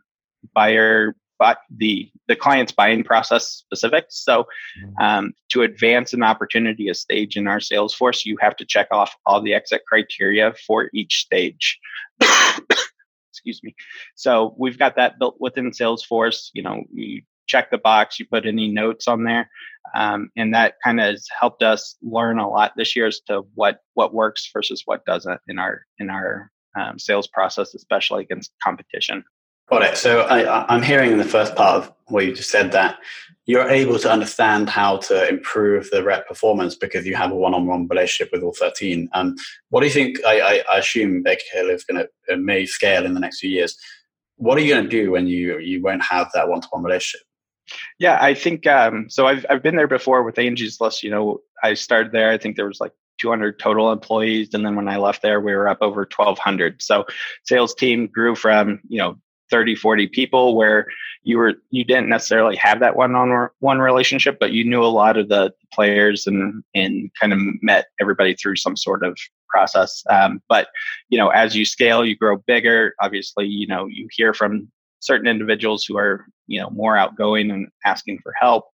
buyer 0.55 1.15
but 1.43 1.59
the 1.77 2.09
the 2.29 2.37
client's 2.37 2.71
buying 2.71 3.03
process 3.03 3.49
specific. 3.49 4.05
So, 4.11 4.45
mm-hmm. 4.81 5.05
um, 5.05 5.33
to 5.49 5.63
advance 5.63 6.13
an 6.13 6.23
opportunity 6.23 6.89
a 6.89 6.95
stage 6.95 7.37
in 7.37 7.49
our 7.49 7.59
Salesforce, 7.59 8.25
you 8.25 8.37
have 8.41 8.55
to 8.59 8.65
check 8.65 8.87
off 8.93 9.17
all 9.27 9.43
the 9.43 9.53
exit 9.53 9.83
criteria 9.89 10.55
for 10.65 10.89
each 10.95 11.17
stage. 11.17 11.81
Excuse 13.33 13.61
me. 13.65 13.75
So 14.15 14.55
we've 14.57 14.79
got 14.79 14.95
that 14.95 15.19
built 15.19 15.35
within 15.41 15.73
Salesforce. 15.73 16.51
You 16.55 16.63
know, 16.63 16.85
you 16.95 17.23
check 17.47 17.71
the 17.71 17.79
box, 17.79 18.19
you 18.19 18.27
put 18.27 18.47
any 18.47 18.69
notes 18.69 19.09
on 19.09 19.25
there, 19.25 19.49
um, 19.95 20.31
and 20.37 20.55
that 20.55 20.75
kind 20.85 21.01
of 21.01 21.07
has 21.07 21.27
helped 21.39 21.63
us 21.63 21.97
learn 22.03 22.39
a 22.39 22.49
lot 22.49 22.73
this 22.77 22.97
year 22.97 23.07
as 23.07 23.21
to 23.29 23.43
what 23.55 23.79
what 23.95 24.15
works 24.15 24.49
versus 24.53 24.83
what 24.85 25.05
doesn't 25.05 25.41
in 25.49 25.59
our 25.59 25.83
in 25.99 26.11
our 26.11 26.51
um, 26.77 26.99
sales 26.99 27.27
process, 27.27 27.75
especially 27.75 28.23
against 28.23 28.53
competition. 28.63 29.25
Got 29.69 29.83
it. 29.83 29.97
So 29.97 30.21
I, 30.23 30.75
am 30.75 30.83
hearing 30.83 31.13
in 31.13 31.19
the 31.19 31.25
first 31.25 31.55
part 31.55 31.83
of 31.83 31.95
what 32.07 32.27
you 32.27 32.35
just 32.35 32.51
said 32.51 32.73
that 32.73 32.99
you're 33.47 33.69
able 33.69 33.99
to 33.99 34.11
understand 34.11 34.69
how 34.69 34.99
to 34.99 35.29
improve 35.29 35.91
the 35.91 36.03
rep 36.03 36.29
performance 36.29 36.75
because 36.75 37.07
you 37.07 37.15
have 37.17 37.33
a 37.33 37.35
one-on-one 37.35 37.89
relationship 37.89 38.33
with 38.33 38.43
all 38.43 38.53
13. 38.53 39.09
Um, 39.15 39.35
what 39.71 39.81
do 39.81 39.87
you 39.87 39.93
think? 39.93 40.19
I, 40.25 40.63
I, 40.71 40.79
assume 40.79 41.23
Baker 41.23 41.43
Hill 41.53 41.71
is 41.71 41.85
going 41.85 42.07
to 42.29 42.37
may 42.37 42.67
scale 42.67 43.05
in 43.05 43.15
the 43.15 43.21
next 43.21 43.41
few 43.41 43.51
years. 43.51 43.77
What 44.37 44.59
are 44.59 44.61
you 44.61 44.75
going 44.75 44.85
to 44.85 44.91
do 44.91 45.11
when 45.11 45.27
you 45.27 45.59
you 45.59 45.83
won't 45.83 46.03
have 46.03 46.31
that 46.35 46.49
one-to-one 46.49 46.83
relationship? 46.83 47.27
Yeah, 47.99 48.19
I 48.21 48.35
think 48.35 48.67
um, 48.67 49.09
so. 49.09 49.27
I've 49.27 49.47
I've 49.49 49.63
been 49.63 49.77
there 49.77 49.89
before 49.89 50.23
with 50.23 50.39
Angie's 50.39 50.81
List. 50.81 51.03
You 51.03 51.11
know, 51.11 51.41
I 51.63 51.75
started 51.75 52.13
there. 52.13 52.31
I 52.31 52.39
think 52.39 52.57
there 52.57 52.67
was 52.67 52.81
like 52.81 52.93
200 53.19 53.59
total 53.59 53.93
employees, 53.93 54.53
and 54.53 54.65
then 54.65 54.77
when 54.77 54.89
I 54.89 54.97
left 54.97 55.23
there, 55.23 55.41
we 55.41 55.55
were 55.55 55.69
up 55.69 55.79
over 55.81 56.01
1,200. 56.01 56.83
So, 56.83 57.07
sales 57.45 57.75
team 57.75 58.09
grew 58.09 58.35
from 58.35 58.81
you 58.89 58.99
know 58.99 59.17
30 59.53 59.77
40 59.77 60.09
people 60.09 60.57
where 60.57 60.87
you 61.23 61.37
were 61.39 61.55
you 61.71 61.85
didn't 61.85 62.09
necessarily 62.09 62.57
have 62.57 62.81
that 62.81 62.97
one 62.97 63.15
on 63.15 63.51
one 63.61 63.79
relationship 63.79 64.39
but 64.41 64.51
you 64.51 64.65
knew 64.65 64.83
a 64.83 64.87
lot 64.87 65.19
of 65.19 65.29
the 65.29 65.53
players 65.73 66.27
and 66.27 66.65
and 66.75 67.11
kind 67.21 67.35
of 67.35 67.39
met 67.61 67.87
everybody 68.01 68.35
through 68.35 68.57
some 68.57 68.77
sort 68.77 69.05
of 69.05 69.17
process 69.49 70.03
um, 70.09 70.41
but 70.49 70.69
you 71.11 71.19
know 71.19 71.29
as 71.29 71.55
you 71.55 71.67
scale 71.67 72.03
you 72.03 72.17
grow 72.17 72.39
bigger 72.47 72.95
obviously 73.03 73.47
you 73.47 73.67
know 73.67 73.87
you 73.87 74.09
hear 74.11 74.33
from 74.33 74.69
certain 75.03 75.27
individuals 75.27 75.85
who 75.85 75.97
are 75.97 76.27
you 76.47 76.61
know 76.61 76.71
more 76.71 76.97
outgoing 76.97 77.51
and 77.51 77.69
asking 77.85 78.19
for 78.23 78.33
help 78.41 78.67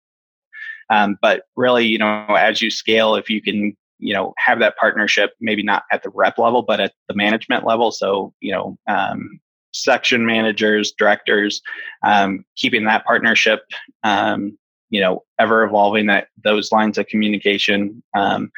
um, 0.91 1.19
but 1.21 1.43
really 1.57 1.87
you 1.87 1.99
know 1.99 2.27
as 2.39 2.63
you 2.63 2.71
scale 2.71 3.15
if 3.15 3.29
you 3.29 3.41
can 3.43 3.77
you 3.99 4.15
know 4.15 4.33
have 4.39 4.61
that 4.61 4.77
partnership 4.77 5.33
maybe 5.41 5.63
not 5.63 5.85
at 5.93 6.03
the 6.03 6.11
rep 6.11 6.39
level 6.39 6.63
but 6.63 6.81
at 6.81 6.93
the 7.09 7.15
management 7.15 7.65
level 7.65 7.91
so 7.91 8.33
you 8.41 8.53
know 8.53 8.79
um, 8.89 9.41
section 9.73 10.27
managers, 10.27 10.93
directors, 10.93 11.63
um, 12.05 12.45
keeping 12.57 12.85
that 12.85 13.05
partnership, 13.05 13.63
um, 14.03 14.57
you 14.91 15.01
know, 15.01 15.23
ever 15.39 15.65
evolving 15.65 16.07
that 16.07 16.29
those 16.43 16.73
lines 16.73 16.99
of 16.99 17.07
communication. 17.07 18.03
Um, 18.17 18.51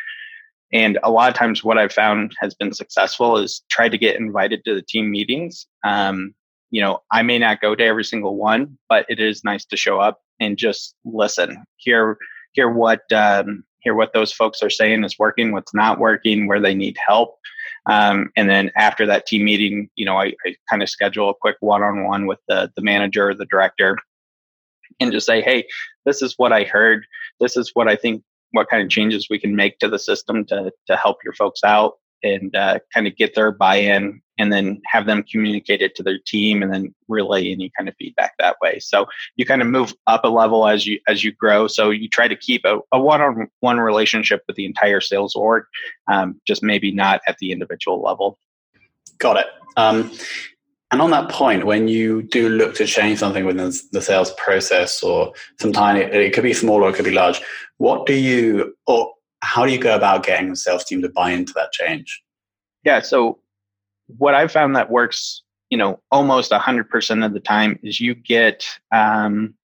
and 0.72 0.98
a 1.02 1.10
lot 1.10 1.28
of 1.28 1.34
times, 1.34 1.64
what 1.64 1.78
I've 1.78 1.92
found 1.92 2.34
has 2.40 2.54
been 2.54 2.72
successful 2.72 3.36
is 3.36 3.62
try 3.70 3.88
to 3.88 3.98
get 3.98 4.20
invited 4.20 4.64
to 4.64 4.74
the 4.74 4.82
team 4.82 5.10
meetings. 5.10 5.66
Um, 5.84 6.34
you 6.70 6.80
know, 6.80 7.02
I 7.10 7.22
may 7.22 7.38
not 7.38 7.60
go 7.60 7.74
to 7.74 7.84
every 7.84 8.04
single 8.04 8.36
one, 8.36 8.78
but 8.88 9.06
it 9.08 9.20
is 9.20 9.44
nice 9.44 9.64
to 9.66 9.76
show 9.76 10.00
up 10.00 10.20
and 10.38 10.56
just 10.56 10.94
listen, 11.04 11.64
hear 11.76 12.16
hear 12.52 12.70
what 12.70 13.00
um, 13.12 13.64
hear 13.80 13.94
what 13.94 14.12
those 14.12 14.32
folks 14.32 14.62
are 14.62 14.70
saying 14.70 15.04
is 15.04 15.18
working, 15.18 15.52
what's 15.52 15.74
not 15.74 15.98
working, 15.98 16.46
where 16.46 16.60
they 16.60 16.74
need 16.74 16.96
help. 17.04 17.36
Um, 17.86 18.30
and 18.36 18.48
then 18.48 18.70
after 18.76 19.06
that 19.06 19.26
team 19.26 19.44
meeting, 19.44 19.88
you 19.96 20.04
know, 20.04 20.18
I, 20.18 20.34
I 20.46 20.54
kind 20.68 20.82
of 20.82 20.90
schedule 20.90 21.30
a 21.30 21.34
quick 21.34 21.56
one-on-one 21.60 22.26
with 22.26 22.38
the 22.48 22.70
the 22.76 22.82
manager 22.82 23.30
or 23.30 23.34
the 23.34 23.46
director, 23.46 23.96
and 25.00 25.12
just 25.12 25.26
say, 25.26 25.40
hey, 25.40 25.66
this 26.04 26.22
is 26.22 26.34
what 26.36 26.52
I 26.52 26.64
heard. 26.64 27.04
This 27.40 27.56
is 27.56 27.70
what 27.74 27.88
I 27.88 27.96
think. 27.96 28.22
What 28.52 28.68
kind 28.68 28.82
of 28.82 28.90
changes 28.90 29.28
we 29.30 29.38
can 29.38 29.54
make 29.54 29.78
to 29.78 29.88
the 29.88 29.98
system 29.98 30.44
to 30.46 30.72
to 30.88 30.96
help 30.96 31.18
your 31.22 31.34
folks 31.34 31.62
out 31.62 31.99
and 32.22 32.54
uh, 32.54 32.78
kind 32.92 33.06
of 33.06 33.16
get 33.16 33.34
their 33.34 33.52
buy-in 33.52 34.20
and 34.38 34.50
then 34.50 34.80
have 34.86 35.04
them 35.04 35.22
communicate 35.30 35.82
it 35.82 35.94
to 35.94 36.02
their 36.02 36.18
team 36.18 36.62
and 36.62 36.72
then 36.72 36.94
relay 37.08 37.52
any 37.52 37.70
kind 37.76 37.88
of 37.88 37.94
feedback 37.98 38.32
that 38.38 38.56
way. 38.62 38.78
So 38.78 39.06
you 39.36 39.44
kind 39.44 39.60
of 39.60 39.68
move 39.68 39.94
up 40.06 40.24
a 40.24 40.28
level 40.28 40.66
as 40.66 40.86
you 40.86 40.98
as 41.06 41.22
you 41.22 41.30
grow. 41.30 41.66
So 41.66 41.90
you 41.90 42.08
try 42.08 42.26
to 42.26 42.36
keep 42.36 42.64
a, 42.64 42.78
a 42.90 42.98
one-on-one 42.98 43.78
relationship 43.78 44.42
with 44.46 44.56
the 44.56 44.64
entire 44.64 45.02
sales 45.02 45.34
org 45.34 45.64
um, 46.10 46.40
just 46.46 46.62
maybe 46.62 46.90
not 46.90 47.20
at 47.26 47.36
the 47.38 47.52
individual 47.52 48.00
level. 48.00 48.38
Got 49.18 49.36
it. 49.36 49.46
Um, 49.76 50.10
and 50.90 51.00
on 51.00 51.10
that 51.10 51.28
point 51.28 51.66
when 51.66 51.88
you 51.88 52.22
do 52.22 52.48
look 52.48 52.74
to 52.76 52.86
change 52.86 53.18
something 53.18 53.44
within 53.44 53.72
the 53.92 54.02
sales 54.02 54.32
process 54.32 55.02
or 55.02 55.32
some 55.60 55.72
tiny 55.72 56.00
it 56.00 56.32
could 56.32 56.42
be 56.42 56.52
small 56.52 56.82
or 56.82 56.90
it 56.90 56.96
could 56.96 57.04
be 57.04 57.12
large 57.12 57.40
what 57.78 58.06
do 58.06 58.14
you 58.14 58.74
or 58.86 59.12
how 59.42 59.64
do 59.64 59.72
you 59.72 59.78
go 59.78 59.94
about 59.94 60.24
getting 60.24 60.50
the 60.50 60.56
sales 60.56 60.84
team 60.84 61.02
to 61.02 61.08
buy 61.08 61.30
into 61.30 61.52
that 61.54 61.72
change 61.72 62.22
yeah 62.84 63.00
so 63.00 63.40
what 64.18 64.34
I've 64.34 64.52
found 64.52 64.76
that 64.76 64.90
works, 64.90 65.42
you 65.68 65.78
know, 65.78 66.00
almost 66.10 66.52
hundred 66.52 66.88
percent 66.88 67.22
of 67.22 67.32
the 67.32 67.40
time 67.40 67.78
is 67.82 68.00
you 68.00 68.14
get 68.14 68.66
um, 68.92 69.54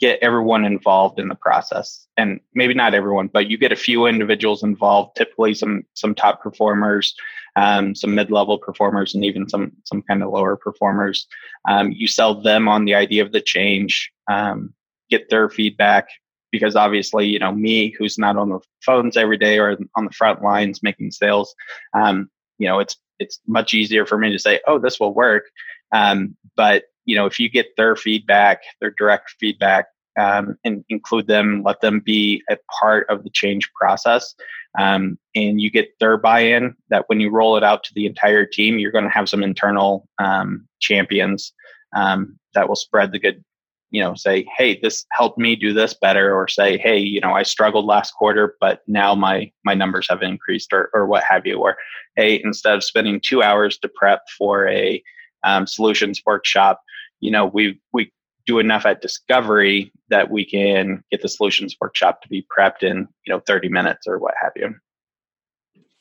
get 0.00 0.18
everyone 0.22 0.64
involved 0.64 1.18
in 1.18 1.28
the 1.28 1.34
process, 1.34 2.06
and 2.16 2.40
maybe 2.54 2.74
not 2.74 2.94
everyone, 2.94 3.28
but 3.28 3.48
you 3.48 3.58
get 3.58 3.72
a 3.72 3.76
few 3.76 4.06
individuals 4.06 4.62
involved. 4.62 5.16
Typically, 5.16 5.54
some 5.54 5.84
some 5.94 6.14
top 6.14 6.42
performers, 6.42 7.14
um, 7.56 7.94
some 7.94 8.14
mid 8.14 8.30
level 8.30 8.58
performers, 8.58 9.14
and 9.14 9.24
even 9.24 9.48
some 9.48 9.72
some 9.84 10.02
kind 10.02 10.22
of 10.22 10.30
lower 10.30 10.56
performers. 10.56 11.26
Um, 11.68 11.92
you 11.92 12.06
sell 12.06 12.40
them 12.40 12.68
on 12.68 12.84
the 12.84 12.94
idea 12.94 13.24
of 13.24 13.32
the 13.32 13.40
change, 13.40 14.12
um, 14.30 14.72
get 15.10 15.28
their 15.28 15.48
feedback, 15.48 16.08
because 16.56 16.76
obviously, 16.76 17.26
you 17.26 17.38
know, 17.38 17.52
me 17.52 17.94
who's 17.98 18.18
not 18.18 18.36
on 18.36 18.48
the 18.48 18.60
phones 18.84 19.16
every 19.16 19.38
day 19.38 19.58
or 19.58 19.76
on 19.96 20.04
the 20.04 20.12
front 20.12 20.42
lines 20.42 20.82
making 20.82 21.10
sales, 21.10 21.54
um, 21.94 22.28
you 22.58 22.66
know, 22.66 22.78
it's 22.78 22.96
it's 23.18 23.40
much 23.46 23.72
easier 23.74 24.04
for 24.04 24.18
me 24.18 24.30
to 24.30 24.38
say, 24.38 24.60
oh, 24.66 24.78
this 24.78 25.00
will 25.00 25.14
work. 25.14 25.44
Um, 25.92 26.36
but 26.56 26.84
you 27.04 27.16
know, 27.16 27.26
if 27.26 27.38
you 27.38 27.48
get 27.48 27.76
their 27.76 27.96
feedback, 27.96 28.62
their 28.80 28.92
direct 28.98 29.34
feedback, 29.38 29.86
um, 30.18 30.56
and 30.64 30.84
include 30.88 31.26
them, 31.26 31.62
let 31.64 31.80
them 31.80 32.00
be 32.00 32.42
a 32.50 32.58
part 32.80 33.08
of 33.10 33.22
the 33.22 33.30
change 33.30 33.70
process, 33.72 34.34
um, 34.78 35.18
and 35.34 35.60
you 35.60 35.70
get 35.70 35.98
their 36.00 36.16
buy-in 36.16 36.74
that 36.90 37.04
when 37.08 37.20
you 37.20 37.30
roll 37.30 37.56
it 37.56 37.64
out 37.64 37.84
to 37.84 37.94
the 37.94 38.06
entire 38.06 38.44
team 38.44 38.78
you're 38.78 38.92
going 38.92 39.04
to 39.04 39.10
have 39.10 39.28
some 39.28 39.42
internal 39.42 40.08
um, 40.18 40.66
champions 40.80 41.52
um, 41.94 42.38
that 42.54 42.68
will 42.68 42.76
spread 42.76 43.12
the 43.12 43.18
good 43.18 43.42
you 43.90 44.02
know 44.02 44.14
say 44.14 44.46
hey 44.56 44.78
this 44.80 45.04
helped 45.12 45.38
me 45.38 45.54
do 45.54 45.72
this 45.72 45.94
better 45.94 46.34
or 46.34 46.48
say 46.48 46.76
hey 46.76 46.98
you 46.98 47.20
know 47.20 47.32
i 47.32 47.42
struggled 47.42 47.84
last 47.84 48.12
quarter 48.12 48.56
but 48.60 48.82
now 48.86 49.14
my 49.14 49.50
my 49.64 49.74
numbers 49.74 50.06
have 50.08 50.22
increased 50.22 50.72
or, 50.72 50.90
or 50.92 51.06
what 51.06 51.22
have 51.22 51.46
you 51.46 51.58
or 51.58 51.76
hey 52.16 52.40
instead 52.42 52.74
of 52.74 52.82
spending 52.82 53.20
two 53.20 53.42
hours 53.42 53.78
to 53.78 53.88
prep 53.88 54.22
for 54.36 54.68
a 54.68 55.02
um, 55.44 55.66
solutions 55.66 56.20
workshop 56.26 56.82
you 57.20 57.30
know 57.30 57.46
we 57.46 57.80
we 57.92 58.10
do 58.46 58.58
enough 58.60 58.86
at 58.86 59.02
discovery 59.02 59.92
that 60.08 60.30
we 60.30 60.44
can 60.44 61.02
get 61.10 61.20
the 61.20 61.28
solutions 61.28 61.76
workshop 61.80 62.22
to 62.22 62.28
be 62.28 62.46
prepped 62.56 62.82
in 62.82 63.08
you 63.26 63.32
know 63.32 63.40
30 63.46 63.68
minutes 63.68 64.06
or 64.06 64.18
what 64.18 64.34
have 64.40 64.52
you. 64.56 64.74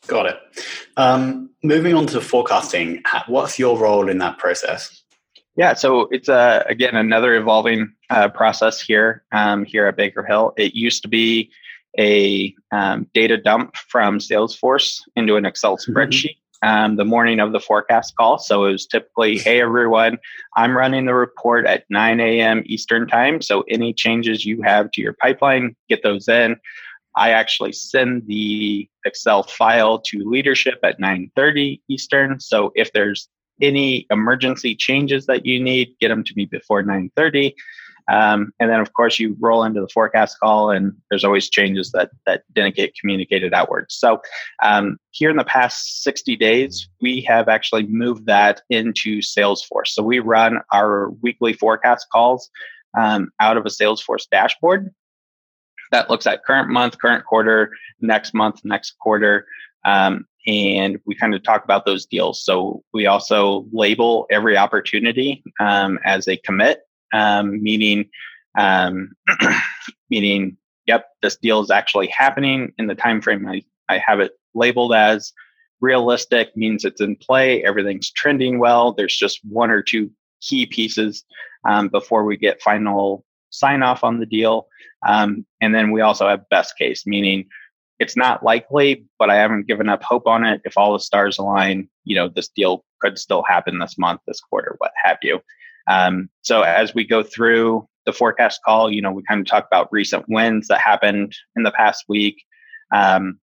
Got 0.07 0.27
it. 0.27 0.37
Um, 0.97 1.49
moving 1.63 1.95
on 1.95 2.05
to 2.07 2.21
forecasting 2.21 3.01
what's 3.27 3.57
your 3.57 3.77
role 3.77 4.07
in 4.07 4.19
that 4.19 4.37
process 4.37 5.01
yeah 5.55 5.73
so 5.73 6.01
it's 6.11 6.29
uh, 6.29 6.63
again 6.67 6.95
another 6.95 7.35
evolving 7.35 7.91
uh, 8.09 8.29
process 8.29 8.79
here 8.79 9.23
um, 9.31 9.65
here 9.65 9.87
at 9.87 9.95
baker 9.95 10.23
hill 10.23 10.53
it 10.57 10.73
used 10.73 11.01
to 11.01 11.07
be 11.07 11.49
a 11.97 12.53
um, 12.71 13.07
data 13.13 13.37
dump 13.37 13.75
from 13.75 14.19
salesforce 14.19 14.99
into 15.15 15.35
an 15.35 15.45
excel 15.45 15.77
mm-hmm. 15.77 15.91
spreadsheet 15.91 16.37
um, 16.65 16.95
the 16.95 17.05
morning 17.05 17.39
of 17.39 17.51
the 17.51 17.59
forecast 17.59 18.15
call. 18.15 18.39
So 18.39 18.65
it 18.65 18.71
was 18.71 18.87
typically, 18.87 19.37
hey, 19.37 19.61
everyone, 19.61 20.17
I'm 20.55 20.75
running 20.75 21.05
the 21.05 21.13
report 21.13 21.67
at 21.67 21.85
9 21.89 22.19
a.m. 22.19 22.63
Eastern 22.65 23.07
time. 23.07 23.41
So 23.41 23.63
any 23.69 23.93
changes 23.93 24.45
you 24.45 24.61
have 24.63 24.89
to 24.91 25.01
your 25.01 25.13
pipeline, 25.13 25.75
get 25.89 26.01
those 26.01 26.27
in. 26.27 26.57
I 27.15 27.29
actually 27.29 27.71
send 27.71 28.23
the 28.27 28.89
Excel 29.05 29.43
file 29.43 29.99
to 29.99 30.29
leadership 30.29 30.79
at 30.83 30.99
9:30 30.99 31.81
Eastern. 31.87 32.39
So 32.39 32.73
if 32.75 32.91
there's 32.91 33.29
any 33.61 34.05
emergency 34.09 34.75
changes 34.75 35.25
that 35.25 35.45
you 35.45 35.61
need, 35.61 35.95
get 35.99 36.09
them 36.09 36.23
to 36.23 36.33
me 36.35 36.45
before 36.45 36.83
9:30. 36.83 37.53
Um, 38.07 38.53
and 38.59 38.69
then, 38.69 38.81
of 38.81 38.93
course, 38.93 39.17
you 39.17 39.35
roll 39.39 39.63
into 39.63 39.81
the 39.81 39.87
forecast 39.87 40.39
call, 40.39 40.69
and 40.69 40.93
there's 41.09 41.23
always 41.23 41.49
changes 41.49 41.91
that 41.91 42.11
that 42.27 42.43
didn't 42.53 42.75
get 42.75 42.95
communicated 42.95 43.53
outwards. 43.53 43.95
So, 43.95 44.21
um, 44.61 44.97
here 45.09 45.31
in 45.31 45.37
the 45.37 45.43
past 45.43 46.03
60 46.03 46.35
days, 46.35 46.87
we 47.01 47.21
have 47.21 47.49
actually 47.49 47.87
moved 47.87 48.27
that 48.27 48.61
into 48.69 49.21
Salesforce. 49.21 49.87
So 49.87 50.03
we 50.03 50.19
run 50.19 50.59
our 50.71 51.09
weekly 51.21 51.53
forecast 51.53 52.07
calls 52.11 52.49
um, 52.95 53.31
out 53.39 53.57
of 53.57 53.65
a 53.65 53.69
Salesforce 53.69 54.29
dashboard 54.29 54.93
that 55.91 56.09
looks 56.09 56.27
at 56.27 56.43
current 56.43 56.69
month, 56.69 56.97
current 56.99 57.25
quarter, 57.25 57.71
next 58.01 58.33
month, 58.33 58.61
next 58.63 58.97
quarter. 58.99 59.47
Um, 59.85 60.25
and 60.47 60.99
we 61.05 61.15
kind 61.15 61.33
of 61.33 61.41
talk 61.43 61.63
about 61.63 61.85
those 61.85 62.05
deals. 62.05 62.43
So 62.43 62.83
we 62.93 63.07
also 63.07 63.65
label 63.71 64.27
every 64.29 64.57
opportunity 64.57 65.43
um, 65.59 65.97
as 66.05 66.27
a 66.27 66.37
commit 66.37 66.81
um, 67.15 67.61
meaning 67.61 68.09
um, 68.57 69.13
meaning 70.09 70.57
yep 70.85 71.07
this 71.21 71.37
deal 71.37 71.61
is 71.61 71.71
actually 71.71 72.07
happening 72.07 72.73
in 72.77 72.87
the 72.87 72.95
time 72.95 73.21
frame 73.21 73.47
I, 73.47 73.63
I 73.89 73.97
have 73.97 74.19
it 74.19 74.33
labeled 74.53 74.93
as 74.93 75.33
realistic 75.81 76.55
means 76.55 76.85
it's 76.85 77.01
in 77.01 77.15
play 77.15 77.63
everything's 77.63 78.11
trending 78.11 78.59
well 78.59 78.93
there's 78.93 79.15
just 79.15 79.39
one 79.43 79.71
or 79.71 79.81
two 79.81 80.09
key 80.41 80.65
pieces 80.65 81.23
um, 81.67 81.89
before 81.89 82.23
we 82.23 82.37
get 82.37 82.61
final 82.61 83.25
sign 83.49 83.83
off 83.83 84.03
on 84.03 84.19
the 84.19 84.25
deal 84.25 84.67
um, 85.07 85.45
and 85.61 85.73
then 85.73 85.91
we 85.91 86.01
also 86.01 86.27
have 86.27 86.49
best 86.49 86.77
case 86.77 87.05
meaning 87.05 87.47
it's 87.99 88.15
not 88.15 88.43
likely 88.43 89.05
but 89.19 89.29
i 89.29 89.35
haven't 89.35 89.67
given 89.67 89.89
up 89.89 90.03
hope 90.03 90.27
on 90.27 90.43
it 90.43 90.61
if 90.65 90.77
all 90.77 90.93
the 90.93 90.99
stars 90.99 91.37
align 91.37 91.87
you 92.03 92.15
know 92.15 92.27
this 92.27 92.49
deal 92.49 92.83
could 93.01 93.17
still 93.17 93.43
happen 93.47 93.79
this 93.79 93.97
month 93.97 94.21
this 94.27 94.39
quarter 94.39 94.75
what 94.79 94.91
have 95.03 95.17
you 95.21 95.39
um, 95.87 96.29
so 96.41 96.61
as 96.61 96.93
we 96.93 97.05
go 97.05 97.23
through 97.23 97.87
the 98.05 98.13
forecast 98.13 98.61
call, 98.63 98.91
you 98.91 99.01
know, 99.01 99.11
we 99.11 99.23
kind 99.23 99.41
of 99.41 99.47
talk 99.47 99.65
about 99.65 99.91
recent 99.91 100.25
wins 100.27 100.67
that 100.67 100.79
happened 100.79 101.35
in 101.55 101.63
the 101.63 101.71
past 101.71 102.05
week. 102.07 102.43
Um, 102.93 103.39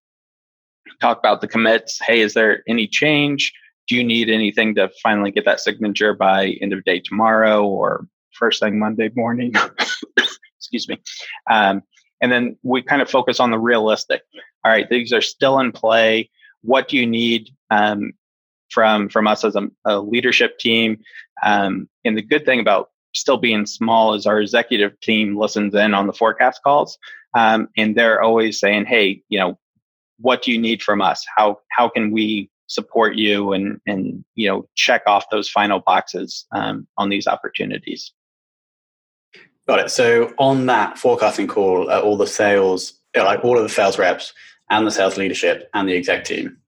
talk 1.01 1.19
about 1.19 1.41
the 1.41 1.49
commits. 1.49 2.01
Hey, 2.01 2.21
is 2.21 2.35
there 2.35 2.63
any 2.69 2.87
change? 2.87 3.53
Do 3.89 3.97
you 3.97 4.05
need 4.05 4.31
anything 4.31 4.75
to 4.77 4.91
finally 5.03 5.31
get 5.31 5.45
that 5.45 5.61
signature 5.61 6.15
by 6.15 6.57
end 6.61 6.73
of 6.73 6.85
day 6.85 7.01
tomorrow 7.01 7.65
or 7.67 8.07
first 8.33 8.61
thing 8.61 8.79
Monday 8.79 9.11
morning? 9.15 9.53
Excuse 10.59 10.89
me. 10.89 11.01
Um, 11.51 11.83
and 12.23 12.33
then 12.33 12.57
we 12.63 12.83
kind 12.83 13.03
of 13.03 13.11
focus 13.11 13.41
on 13.41 13.51
the 13.51 13.59
realistic. 13.59 14.23
All 14.65 14.73
right, 14.73 14.89
these 14.89 15.13
are 15.13 15.21
still 15.21 15.59
in 15.59 15.73
play. 15.73 16.31
What 16.63 16.89
do 16.89 16.97
you 16.97 17.07
need? 17.07 17.51
Um, 17.71 18.13
from 18.73 19.09
from 19.09 19.27
us 19.27 19.45
as 19.45 19.55
a, 19.55 19.69
a 19.85 20.01
leadership 20.01 20.59
team. 20.59 20.99
Um, 21.43 21.89
and 22.05 22.17
the 22.17 22.23
good 22.23 22.45
thing 22.45 22.59
about 22.59 22.91
still 23.15 23.37
being 23.37 23.67
small 23.67 24.15
is 24.15 24.27
our 24.27 24.41
executive 24.41 24.99
team 25.01 25.37
listens 25.37 25.75
in 25.75 25.95
on 25.95 26.07
the 26.07 26.13
forecast 26.13 26.63
calls, 26.65 26.99
um, 27.35 27.69
and 27.77 27.95
they're 27.95 28.23
always 28.23 28.59
saying, 28.59 28.87
"Hey, 28.87 29.23
you 29.29 29.39
know, 29.39 29.59
what 30.19 30.43
do 30.43 30.51
you 30.51 30.59
need 30.59 30.83
from 30.83 31.01
us? 31.01 31.25
How 31.37 31.59
how 31.71 31.89
can 31.89 32.11
we 32.11 32.51
support 32.67 33.17
you 33.17 33.53
and 33.53 33.81
and 33.87 34.25
you 34.35 34.49
know 34.49 34.67
check 34.75 35.03
off 35.07 35.31
those 35.31 35.49
final 35.49 35.81
boxes 35.81 36.47
um, 36.53 36.87
on 36.97 37.11
these 37.11 37.27
opportunities." 37.27 38.13
Got 39.69 39.79
it. 39.79 39.91
So 39.91 40.33
on 40.39 40.67
that 40.67 40.99
forecasting 40.99 41.47
call, 41.47 41.91
uh, 41.91 42.01
all 42.01 42.17
the 42.17 42.27
sales, 42.27 42.95
like 43.15 43.45
all 43.45 43.57
of 43.57 43.63
the 43.63 43.69
sales 43.69 43.99
reps 43.99 44.33
and 44.71 44.87
the 44.87 44.91
sales 44.91 45.17
leadership 45.17 45.69
and 45.75 45.89
the 45.89 45.97
exec 45.97 46.25
team 46.25 46.59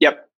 Yep. 0.00 0.28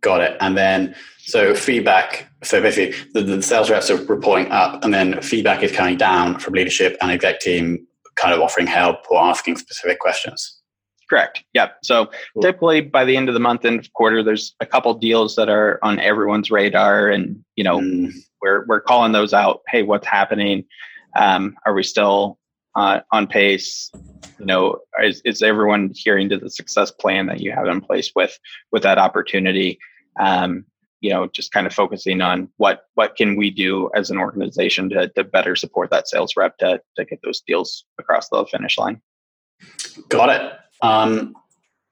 Got 0.00 0.20
it. 0.22 0.36
And 0.40 0.56
then 0.56 0.94
so 1.18 1.54
feedback. 1.54 2.28
So 2.42 2.60
basically, 2.62 2.96
the, 3.12 3.22
the 3.22 3.42
sales 3.42 3.70
reps 3.70 3.90
are 3.90 3.96
reporting 4.04 4.50
up, 4.52 4.84
and 4.84 4.94
then 4.94 5.20
feedback 5.20 5.62
is 5.62 5.72
coming 5.72 5.96
down 5.96 6.38
from 6.38 6.54
leadership 6.54 6.96
and 7.00 7.10
exec 7.10 7.40
team, 7.40 7.86
kind 8.14 8.32
of 8.32 8.40
offering 8.40 8.66
help 8.66 9.10
or 9.10 9.20
asking 9.20 9.56
specific 9.56 9.98
questions. 9.98 10.55
Correct. 11.08 11.44
Yep. 11.54 11.78
So 11.84 12.06
cool. 12.34 12.42
typically 12.42 12.80
by 12.80 13.04
the 13.04 13.16
end 13.16 13.28
of 13.28 13.34
the 13.34 13.40
month 13.40 13.64
and 13.64 13.90
quarter, 13.92 14.22
there's 14.22 14.54
a 14.60 14.66
couple 14.66 14.92
deals 14.94 15.36
that 15.36 15.48
are 15.48 15.78
on 15.82 16.00
everyone's 16.00 16.50
radar, 16.50 17.08
and 17.08 17.44
you 17.54 17.62
know 17.62 17.78
mm. 17.78 18.12
we're 18.42 18.66
we're 18.66 18.80
calling 18.80 19.12
those 19.12 19.32
out. 19.32 19.60
Hey, 19.68 19.82
what's 19.82 20.06
happening? 20.06 20.64
Um, 21.16 21.56
are 21.64 21.74
we 21.74 21.84
still 21.84 22.38
uh, 22.74 23.00
on 23.12 23.28
pace? 23.28 23.90
You 24.38 24.46
know, 24.46 24.78
is, 25.02 25.22
is 25.24 25.42
everyone 25.42 25.92
hearing 25.94 26.28
to 26.28 26.38
the 26.38 26.50
success 26.50 26.90
plan 26.90 27.26
that 27.26 27.40
you 27.40 27.52
have 27.52 27.66
in 27.66 27.80
place 27.80 28.10
with 28.16 28.36
with 28.72 28.82
that 28.82 28.98
opportunity? 28.98 29.78
Um, 30.18 30.64
you 31.00 31.10
know, 31.10 31.28
just 31.28 31.52
kind 31.52 31.68
of 31.68 31.72
focusing 31.72 32.20
on 32.20 32.48
what 32.56 32.86
what 32.94 33.14
can 33.14 33.36
we 33.36 33.50
do 33.50 33.90
as 33.94 34.10
an 34.10 34.18
organization 34.18 34.88
to 34.90 35.08
to 35.10 35.22
better 35.22 35.54
support 35.54 35.90
that 35.90 36.08
sales 36.08 36.34
rep 36.36 36.58
to 36.58 36.80
to 36.96 37.04
get 37.04 37.20
those 37.22 37.42
deals 37.42 37.84
across 38.00 38.28
the 38.28 38.44
finish 38.46 38.76
line. 38.76 39.00
Got 40.08 40.30
it. 40.30 40.52
Um, 40.82 41.34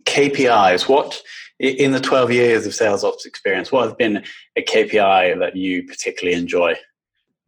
KPIs. 0.05 0.89
What 0.89 1.23
in 1.59 1.93
the 1.93 2.01
twelve 2.01 2.31
years 2.31 2.67
of 2.67 2.75
sales 2.75 3.05
ops 3.05 3.27
experience? 3.27 3.73
What 3.73 3.85
has 3.85 3.95
been 3.95 4.25
a 4.57 4.63
KPI 4.63 5.39
that 5.39 5.57
you 5.57 5.85
particularly 5.85 6.39
enjoy? 6.39 6.77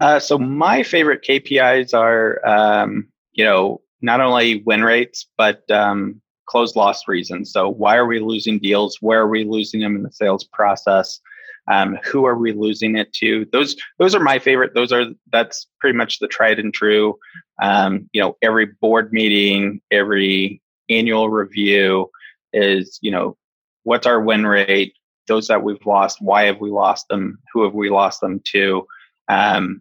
Uh, 0.00 0.18
so 0.18 0.38
my 0.38 0.82
favorite 0.82 1.22
KPIs 1.22 1.94
are 1.94 2.46
um, 2.46 3.08
you 3.36 3.44
know, 3.44 3.80
not 4.00 4.20
only 4.20 4.62
win 4.62 4.82
rates, 4.82 5.26
but 5.38 5.70
um, 5.70 6.20
close 6.46 6.74
loss 6.74 7.06
reasons. 7.06 7.52
So, 7.52 7.68
why 7.68 7.96
are 7.96 8.06
we 8.06 8.18
losing 8.18 8.58
deals? 8.58 8.98
Where 9.00 9.20
are 9.20 9.28
we 9.28 9.44
losing 9.44 9.80
them 9.80 9.94
in 9.94 10.02
the 10.02 10.10
sales 10.10 10.44
process? 10.44 11.20
Um, 11.68 11.98
who 12.04 12.24
are 12.26 12.36
we 12.36 12.52
losing 12.52 12.96
it 12.96 13.12
to? 13.14 13.46
Those 13.52 13.76
those 13.98 14.14
are 14.14 14.20
my 14.20 14.38
favorite. 14.38 14.74
Those 14.74 14.92
are 14.92 15.06
that's 15.30 15.66
pretty 15.80 15.96
much 15.96 16.18
the 16.18 16.28
tried 16.28 16.58
and 16.58 16.72
true. 16.72 17.18
Um, 17.60 18.08
you 18.12 18.20
know, 18.20 18.36
every 18.42 18.66
board 18.66 19.12
meeting, 19.12 19.80
every 19.90 20.62
annual 20.88 21.28
review 21.28 22.10
is 22.52 22.98
you 23.02 23.10
know 23.10 23.36
what's 23.84 24.06
our 24.06 24.20
win 24.20 24.46
rate? 24.46 24.94
Those 25.28 25.48
that 25.48 25.62
we've 25.62 25.84
lost, 25.84 26.18
why 26.20 26.44
have 26.44 26.60
we 26.60 26.70
lost 26.70 27.08
them? 27.08 27.38
Who 27.52 27.64
have 27.64 27.74
we 27.74 27.90
lost 27.90 28.20
them 28.20 28.40
to? 28.52 28.86
Um, 29.28 29.80